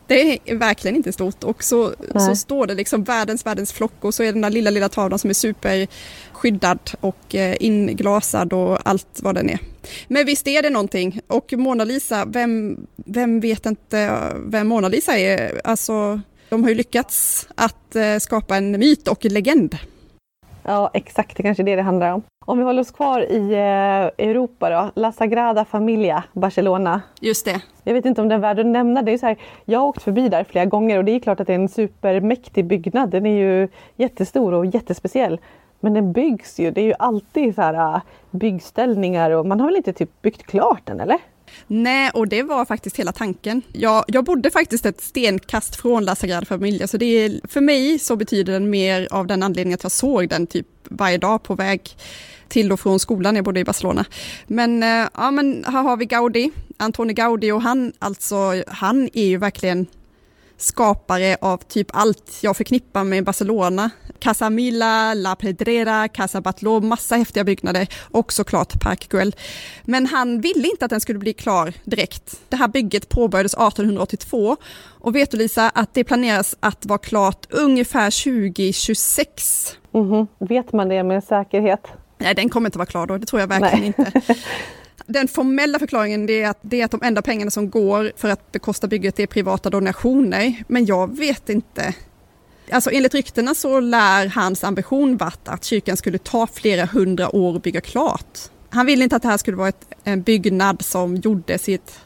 [0.07, 4.13] Det är verkligen inte stort och så, så står det liksom världens världens flock och
[4.13, 9.19] så är den där lilla lilla tavlan som är superskyddad och eh, inglasad och allt
[9.21, 9.59] vad den är.
[10.07, 15.17] Men visst är det någonting och Mona Lisa, vem, vem vet inte vem Mona Lisa
[15.17, 15.61] är?
[15.63, 19.77] Alltså, de har ju lyckats att eh, skapa en myt och en legend.
[20.67, 21.37] Ja, exakt.
[21.37, 22.21] Det kanske är det det handlar om.
[22.45, 25.01] Om vi håller oss kvar i eh, Europa då.
[25.01, 27.01] La Sagrada Familia, Barcelona.
[27.21, 27.61] Just det.
[27.83, 29.01] Jag vet inte om den är värd att nämna.
[29.01, 31.39] Det är så här, jag har åkt förbi där flera gånger och det är klart
[31.39, 33.09] att det är en supermäktig byggnad.
[33.09, 35.39] Den är ju jättestor och jättespeciell.
[35.79, 36.71] Men den byggs ju.
[36.71, 38.01] Det är ju alltid så här eh,
[38.31, 41.17] byggställningar och man har väl inte typ byggt klart den eller?
[41.67, 43.61] Nej, och det var faktiskt hela tanken.
[43.71, 47.99] Jag, jag bodde faktiskt ett stenkast från La Sagrada Familia, så det är, för mig
[47.99, 51.55] så betyder den mer av den anledningen att jag såg den typ varje dag på
[51.55, 51.97] väg
[52.47, 54.05] till och från skolan, jag bodde i Barcelona.
[54.47, 59.25] Men, eh, ja, men här har vi Gaudi, Antoni Gaudi och han, alltså, han är
[59.25, 59.87] ju verkligen
[60.57, 63.89] skapare av typ allt jag förknippar med Barcelona.
[64.19, 69.35] Casa Mila, La Pedrera, Casa Batlló, massa häftiga byggnader och såklart Park Güell.
[69.83, 72.41] Men han ville inte att den skulle bli klar direkt.
[72.49, 74.57] Det här bygget påbörjades 1882
[74.99, 79.77] och vet du Lisa att det planeras att vara klart ungefär 2026.
[79.93, 80.27] Mm -hmm.
[80.39, 81.87] Vet man det med säkerhet?
[82.17, 84.13] Nej, den kommer inte vara klar då, det tror jag verkligen Nej.
[84.21, 84.35] inte.
[85.07, 88.51] Den formella förklaringen är att, det är att de enda pengarna som går för att
[88.51, 90.63] bekosta bygget är privata donationer.
[90.67, 91.93] Men jag vet inte.
[92.71, 97.55] Alltså enligt ryktena så lär hans ambition varit att kyrkan skulle ta flera hundra år
[97.55, 98.39] att bygga klart.
[98.69, 101.99] Han ville inte att det här skulle vara ett, en byggnad som gjordes i ett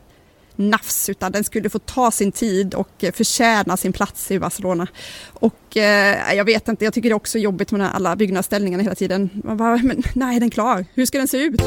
[0.55, 4.87] nafs, utan den skulle få ta sin tid och eh, förtjäna sin plats i Barcelona.
[5.33, 8.95] Och eh, jag vet inte, jag tycker det är också jobbigt med alla byggnadsställningarna hela
[8.95, 9.29] tiden.
[9.43, 10.85] Man bara, men när är den klar?
[10.93, 11.61] Hur ska den se ut?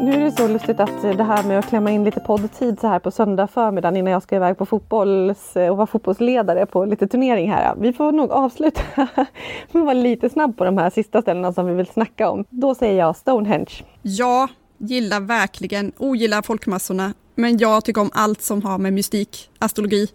[0.00, 2.86] Nu är det så lustigt att det här med att klämma in lite poddtid så
[2.86, 6.84] här på söndag förmiddagen innan jag ska iväg på fotbolls eh, och vara fotbollsledare på
[6.84, 7.74] lite turnering här.
[7.80, 11.66] Vi får nog avsluta med att vara lite snabb på de här sista ställena som
[11.66, 12.44] vi vill snacka om.
[12.50, 13.72] Då säger jag Stonehenge.
[14.02, 20.08] Ja, gillar verkligen, ogillar folkmassorna, men jag tycker om allt som har med mystik, astrologi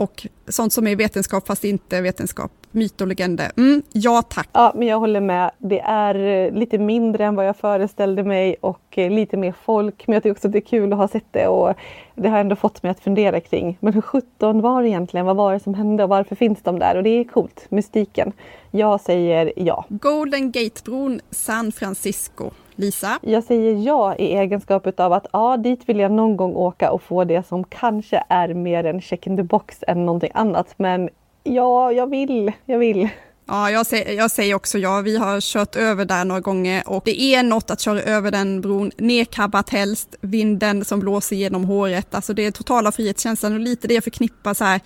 [0.00, 3.50] och sånt som är vetenskap fast inte vetenskap myt och legender.
[3.56, 4.48] Mm, ja tack.
[4.52, 5.50] Ja, men jag håller med.
[5.58, 10.06] Det är eh, lite mindre än vad jag föreställde mig och eh, lite mer folk.
[10.06, 11.74] Men jag tycker också att det är kul att ha sett det och
[12.14, 13.78] det har ändå fått mig att fundera kring.
[13.80, 15.26] Men hur sjutton var det egentligen?
[15.26, 16.96] Vad var det som hände och varför finns de där?
[16.96, 18.32] Och det är coolt, mystiken.
[18.70, 19.84] Jag säger ja.
[19.88, 22.50] Golden Gate-bron, San Francisco.
[22.80, 23.18] Lisa?
[23.22, 27.02] Jag säger ja i egenskap av att ja, dit vill jag någon gång åka och
[27.02, 30.74] få det som kanske är mer en check in the box än någonting annat.
[30.76, 31.08] Men
[31.44, 32.52] Ja, jag vill.
[32.64, 33.08] Jag vill.
[33.46, 35.00] Ja, jag säger, jag säger också ja.
[35.00, 38.60] Vi har kört över där några gånger och det är något att köra över den
[38.60, 38.90] bron.
[38.96, 42.14] Nedkabbat helst, vinden som blåser genom håret.
[42.14, 44.80] Alltså det är totala frihetskänslan och lite det jag förknippar så här,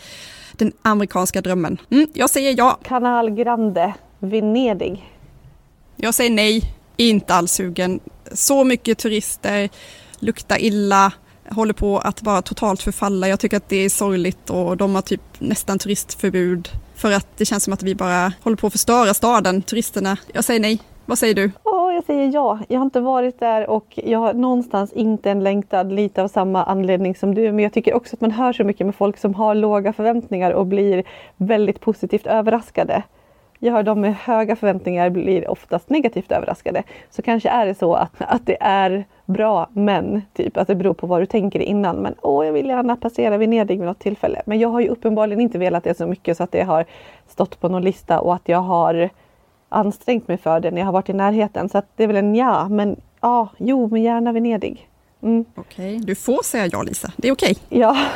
[0.53, 1.81] den amerikanska drömmen.
[1.91, 2.79] Mm, jag säger ja.
[2.83, 5.11] Canal Grande, Venedig.
[5.97, 6.63] Jag säger nej,
[6.97, 8.01] inte alls sugen.
[8.33, 9.69] Så mycket turister,
[10.19, 11.13] luktar illa,
[11.51, 13.29] håller på att bara totalt förfalla.
[13.29, 17.45] Jag tycker att det är sorgligt och de har typ nästan turistförbud för att det
[17.45, 20.17] känns som att vi bara håller på att förstöra staden, turisterna.
[20.33, 20.79] Jag säger nej.
[21.07, 21.51] Vad säger du?
[21.65, 22.59] Oh, jag säger ja.
[22.69, 26.65] Jag har inte varit där och jag har någonstans inte en längtad lite av samma
[26.65, 27.53] anledning som du.
[27.53, 30.51] Men jag tycker också att man hör så mycket med folk som har låga förväntningar
[30.51, 31.05] och blir
[31.37, 33.03] väldigt positivt överraskade.
[33.65, 36.83] Jag hör de med höga förväntningar blir oftast negativt överraskade.
[37.11, 40.95] Så kanske är det så att, att det är bra men typ att det beror
[40.95, 41.97] på vad du tänker innan.
[41.97, 44.43] Men åh, jag vill gärna passera Venedig vid något tillfälle.
[44.47, 46.85] Men jag har ju uppenbarligen inte velat det så mycket så att det har
[47.29, 49.11] stått på någon lista och att jag har
[49.69, 51.69] ansträngt mig för det när jag har varit i närheten.
[51.69, 54.89] Så att det är väl en ja, men ja, jo, men gärna Venedig.
[55.23, 55.45] Mm.
[55.55, 56.07] Okej, okay.
[56.07, 57.57] du får säga ja Lisa, det är okej.
[57.67, 57.81] Okay.
[57.81, 57.97] Ja.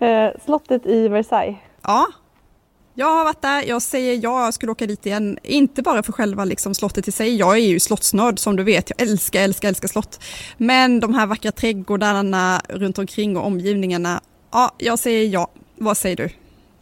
[0.00, 1.56] Eh, slottet i Versailles.
[1.82, 2.06] Ja,
[2.98, 5.38] jag har varit där, jag säger ja, jag skulle åka dit igen.
[5.42, 8.90] Inte bara för själva liksom slottet i sig, jag är ju slottsnörd som du vet,
[8.90, 10.20] jag älskar, älskar, älskar slott.
[10.56, 14.20] Men de här vackra trädgårdarna runt omkring och omgivningarna,
[14.50, 15.48] ja, jag säger ja.
[15.76, 16.28] Vad säger du?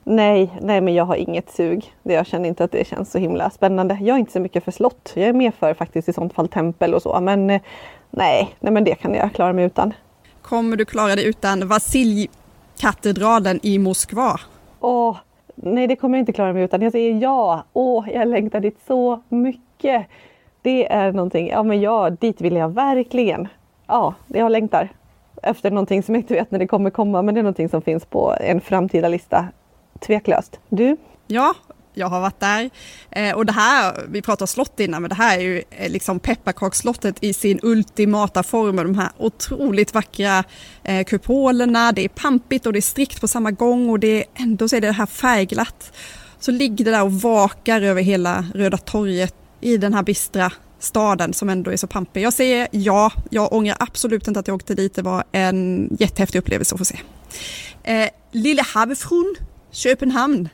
[0.05, 1.95] Nej, nej men jag har inget sug.
[2.03, 3.99] Jag känner inte att det känns så himla spännande.
[4.01, 5.13] Jag är inte så mycket för slott.
[5.15, 7.21] Jag är mer för faktiskt i sånt fall tempel och så.
[7.21, 7.61] Men eh,
[8.11, 9.93] nej, nej men det kan jag klara mig utan.
[10.43, 14.41] Kommer du klara dig utan Vasiljkatedralen i Moskva?
[14.81, 15.17] Åh,
[15.57, 16.83] nej det kommer jag inte klara mig utan.
[16.83, 17.65] Jag säger ja.
[17.73, 20.07] Åh, jag längtar dit så mycket.
[20.63, 23.49] Det är någonting, ja men ja, dit vill jag verkligen.
[23.87, 24.89] Ja, jag längtar
[25.43, 27.83] efter någonting som jag inte vet när det kommer komma, men det är någonting som
[27.83, 29.49] finns på en framtida lista.
[30.01, 30.61] Tveklöst.
[30.69, 30.97] Du?
[31.27, 31.55] Ja,
[31.97, 32.71] jag har varit där.
[33.11, 36.21] Eh, och det här, vi pratade slott innan, men det här är ju eh, liksom
[36.21, 38.77] pepparkaksslottet i sin ultimata form.
[38.77, 40.45] De här otroligt vackra
[40.85, 44.25] eh, kupolerna, det är pampigt och det är strikt på samma gång och det är
[44.35, 45.93] ändå så är det här färgglatt.
[46.41, 51.35] Så ligger det där och vakar över hela Röda torget i den här bistra staden
[51.35, 52.23] som ändå är så pampig.
[52.23, 54.95] Jag säger ja, jag ångrar absolut inte att jag åkte dit.
[54.95, 56.99] Det var en jättehäftig upplevelse att få se.
[57.83, 59.35] Eh, Lille Havfrun,
[59.71, 60.49] Köpenhamn.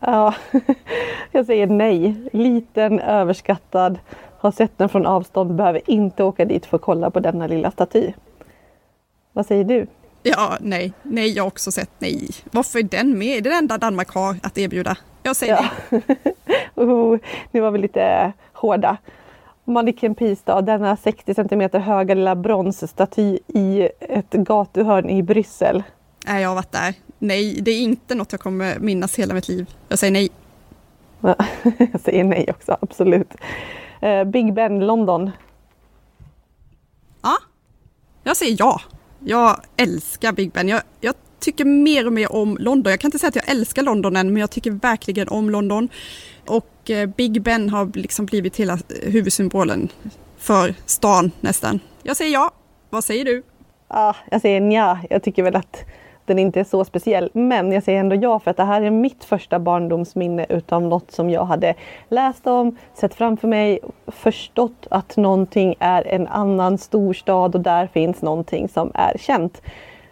[0.00, 0.34] Ja,
[1.32, 2.14] jag säger nej.
[2.32, 3.98] Liten, överskattad,
[4.38, 7.70] har sett den från avstånd, behöver inte åka dit för att kolla på denna lilla
[7.70, 8.12] staty.
[9.32, 9.86] Vad säger du?
[10.22, 12.28] Ja, nej, nej, jag har också sett nej.
[12.50, 13.42] Varför är den med?
[13.42, 14.96] Det är det enda Danmark har att erbjuda.
[15.22, 15.64] Jag säger ja.
[15.90, 16.02] nej.
[16.74, 17.18] oh,
[17.50, 18.96] nu var vi lite hårda.
[19.64, 25.82] Manneken Pistad, denna 60 cm höga lilla bronsstaty i ett gatuhörn i Bryssel.
[26.26, 26.94] Nej, jag har varit där.
[27.18, 29.70] Nej, det är inte något jag kommer minnas hela mitt liv.
[29.88, 30.28] Jag säger nej.
[31.92, 33.34] jag säger nej också, absolut.
[34.02, 35.30] Uh, Big Ben, London.
[37.22, 37.36] Ja,
[38.22, 38.80] jag säger ja.
[39.20, 40.68] Jag älskar Big Ben.
[40.68, 42.90] Jag, jag tycker mer och mer om London.
[42.90, 45.88] Jag kan inte säga att jag älskar London än, men jag tycker verkligen om London.
[46.46, 49.88] Och eh, Big Ben har liksom blivit hela huvudsymbolen
[50.38, 51.80] för stan nästan.
[52.02, 52.50] Jag säger ja.
[52.90, 53.42] Vad säger du?
[53.88, 54.98] Ah, jag säger ja.
[55.10, 55.84] Jag tycker väl att
[56.28, 57.30] den inte är så speciell.
[57.32, 61.10] Men jag säger ändå ja för att det här är mitt första barndomsminne utav något
[61.10, 61.74] som jag hade
[62.08, 68.22] läst om, sett framför mig, förstått att någonting är en annan storstad och där finns
[68.22, 69.62] någonting som är känt.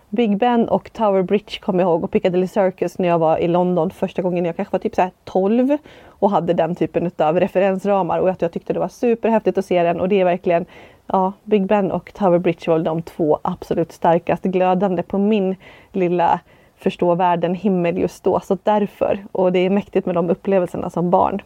[0.09, 3.49] Big Ben och Tower Bridge kommer jag ihåg och Piccadilly Circus när jag var i
[3.49, 4.45] London första gången.
[4.45, 8.73] Jag kanske var typ så 12 och hade den typen av referensramar och jag tyckte
[8.73, 10.67] det var superhäftigt att se den och det är verkligen
[11.07, 15.57] ja, Big Ben och Tower Bridge var de två absolut starkast glödande på min
[15.93, 16.41] lilla
[16.79, 18.41] förstå världen himmel just då.
[18.41, 19.27] Så därför.
[19.33, 21.43] Och det är mäktigt med de upplevelserna som barn.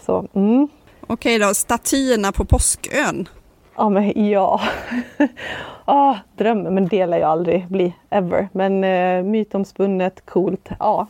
[0.00, 0.68] Så, mm.
[1.06, 3.28] Okej då, statyerna på Påskön.
[3.76, 4.60] Ja, men ja.
[5.84, 8.48] ah, drömmen, men det lär jag aldrig bli, ever.
[8.52, 11.06] Men eh, mytomspunnet, coolt, ja.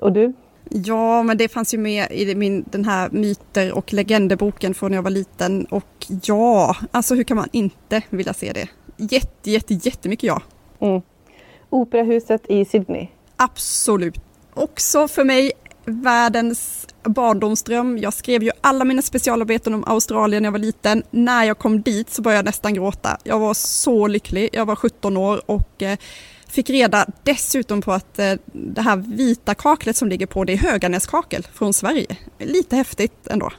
[0.00, 0.32] Och du?
[0.74, 4.98] Ja, men det fanns ju med i min, den här myter och legenderboken från när
[4.98, 5.64] jag var liten.
[5.64, 8.68] Och ja, alltså hur kan man inte vilja se det?
[8.96, 10.42] Jätte, jätte, jättemycket ja.
[10.80, 11.02] Mm.
[11.70, 13.08] Operahuset i Sydney.
[13.36, 14.20] Absolut.
[14.54, 15.52] Också för mig
[15.84, 17.98] världens barndomsdröm.
[17.98, 21.02] Jag skrev ju alla mina specialarbeten om Australien när jag var liten.
[21.10, 23.18] När jag kom dit så började jag nästan gråta.
[23.24, 24.48] Jag var så lycklig.
[24.52, 25.98] Jag var 17 år och eh,
[26.52, 30.56] fick reda dessutom på att eh, det här vita kaklet som ligger på det är
[30.56, 32.16] Höganäskakel från Sverige.
[32.38, 33.50] Lite häftigt ändå.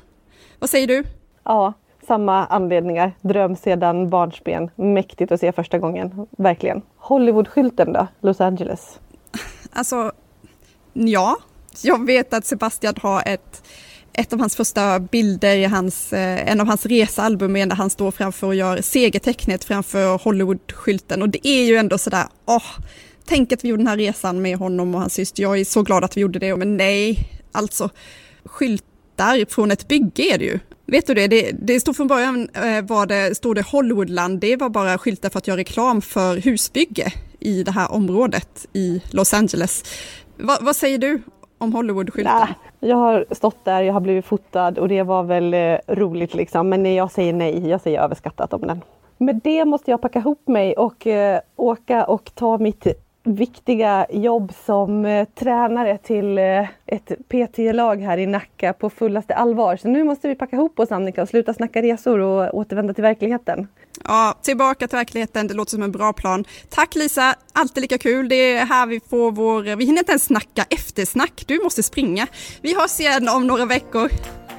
[0.60, 1.04] Vad säger du?
[1.44, 1.74] Ja,
[2.08, 3.12] samma anledningar.
[3.22, 4.70] Dröm sedan barnsben.
[4.76, 6.28] Mäktigt att se första gången.
[6.38, 6.82] Verkligen.
[6.96, 8.08] Hollywoodskylten då?
[8.22, 9.00] Los Angeles?
[9.72, 10.12] Alltså,
[10.94, 11.38] ja,
[11.82, 13.64] jag vet att Sebastian har ett,
[14.14, 17.90] ett av hans första bilder i hans, eh, en av hans resealbum är när han
[17.90, 21.22] står framför och gör segertecknet framför Hollywood-skylten.
[21.22, 22.64] och det är ju ändå sådär, åh,
[23.26, 25.82] tänk att vi gjorde den här resan med honom och hans syster, jag är så
[25.82, 27.20] glad att vi gjorde det, men nej,
[27.52, 27.90] alltså
[28.46, 30.60] skyltar från ett bygge är det ju.
[30.86, 34.56] Vet du det, det, det stod från början eh, var det, stod det Hollywoodland, det
[34.56, 39.34] var bara skyltar för att göra reklam för husbygge i det här området i Los
[39.34, 39.84] Angeles.
[40.38, 41.22] Va, vad säger du
[41.64, 42.34] om Hollywoodskylten?
[42.34, 42.48] Ja,
[42.80, 46.70] jag har stått där, jag har blivit fotad och det var väl eh, roligt liksom.
[46.70, 48.82] Men jag säger nej, jag säger överskattat om den.
[49.18, 52.88] Med det måste jag packa ihop mig och eh, åka och ta mitt
[53.24, 59.78] viktiga jobb som eh, tränare till eh, ett PT-lag här i Nacka på fullaste allvar.
[59.78, 63.02] Så nu måste vi packa ihop oss Annika och sluta snacka resor och återvända till
[63.02, 63.68] verkligheten.
[64.04, 66.46] Ja, tillbaka till verkligheten, det låter som en bra plan.
[66.70, 68.30] Tack Lisa, alltid lika kul.
[68.30, 72.28] Det är här vi får vår, vi hinner inte ens snacka eftersnack, du måste springa.
[72.62, 74.10] Vi hörs igen om några veckor.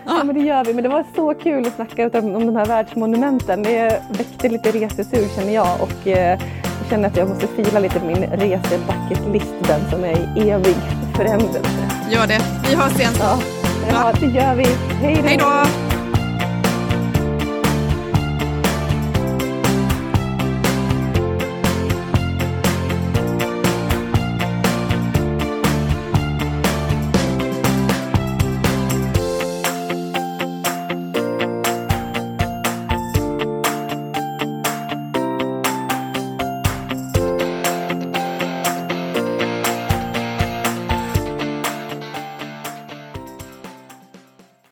[0.06, 0.74] Ja, men det gör vi.
[0.74, 3.62] Men det var så kul att snacka om, om de här världsmonumenten.
[3.62, 6.38] Det väckte lite resesug känner jag och eh,
[6.80, 10.76] jag känner att jag måste fila lite på min resebucketlist, den som är i evig
[11.16, 11.64] förändring.
[12.10, 12.40] Gör det.
[12.68, 13.12] Vi hörs igen.
[13.18, 13.38] Ja,
[13.90, 14.66] ja det gör vi.
[15.00, 15.93] Hej då!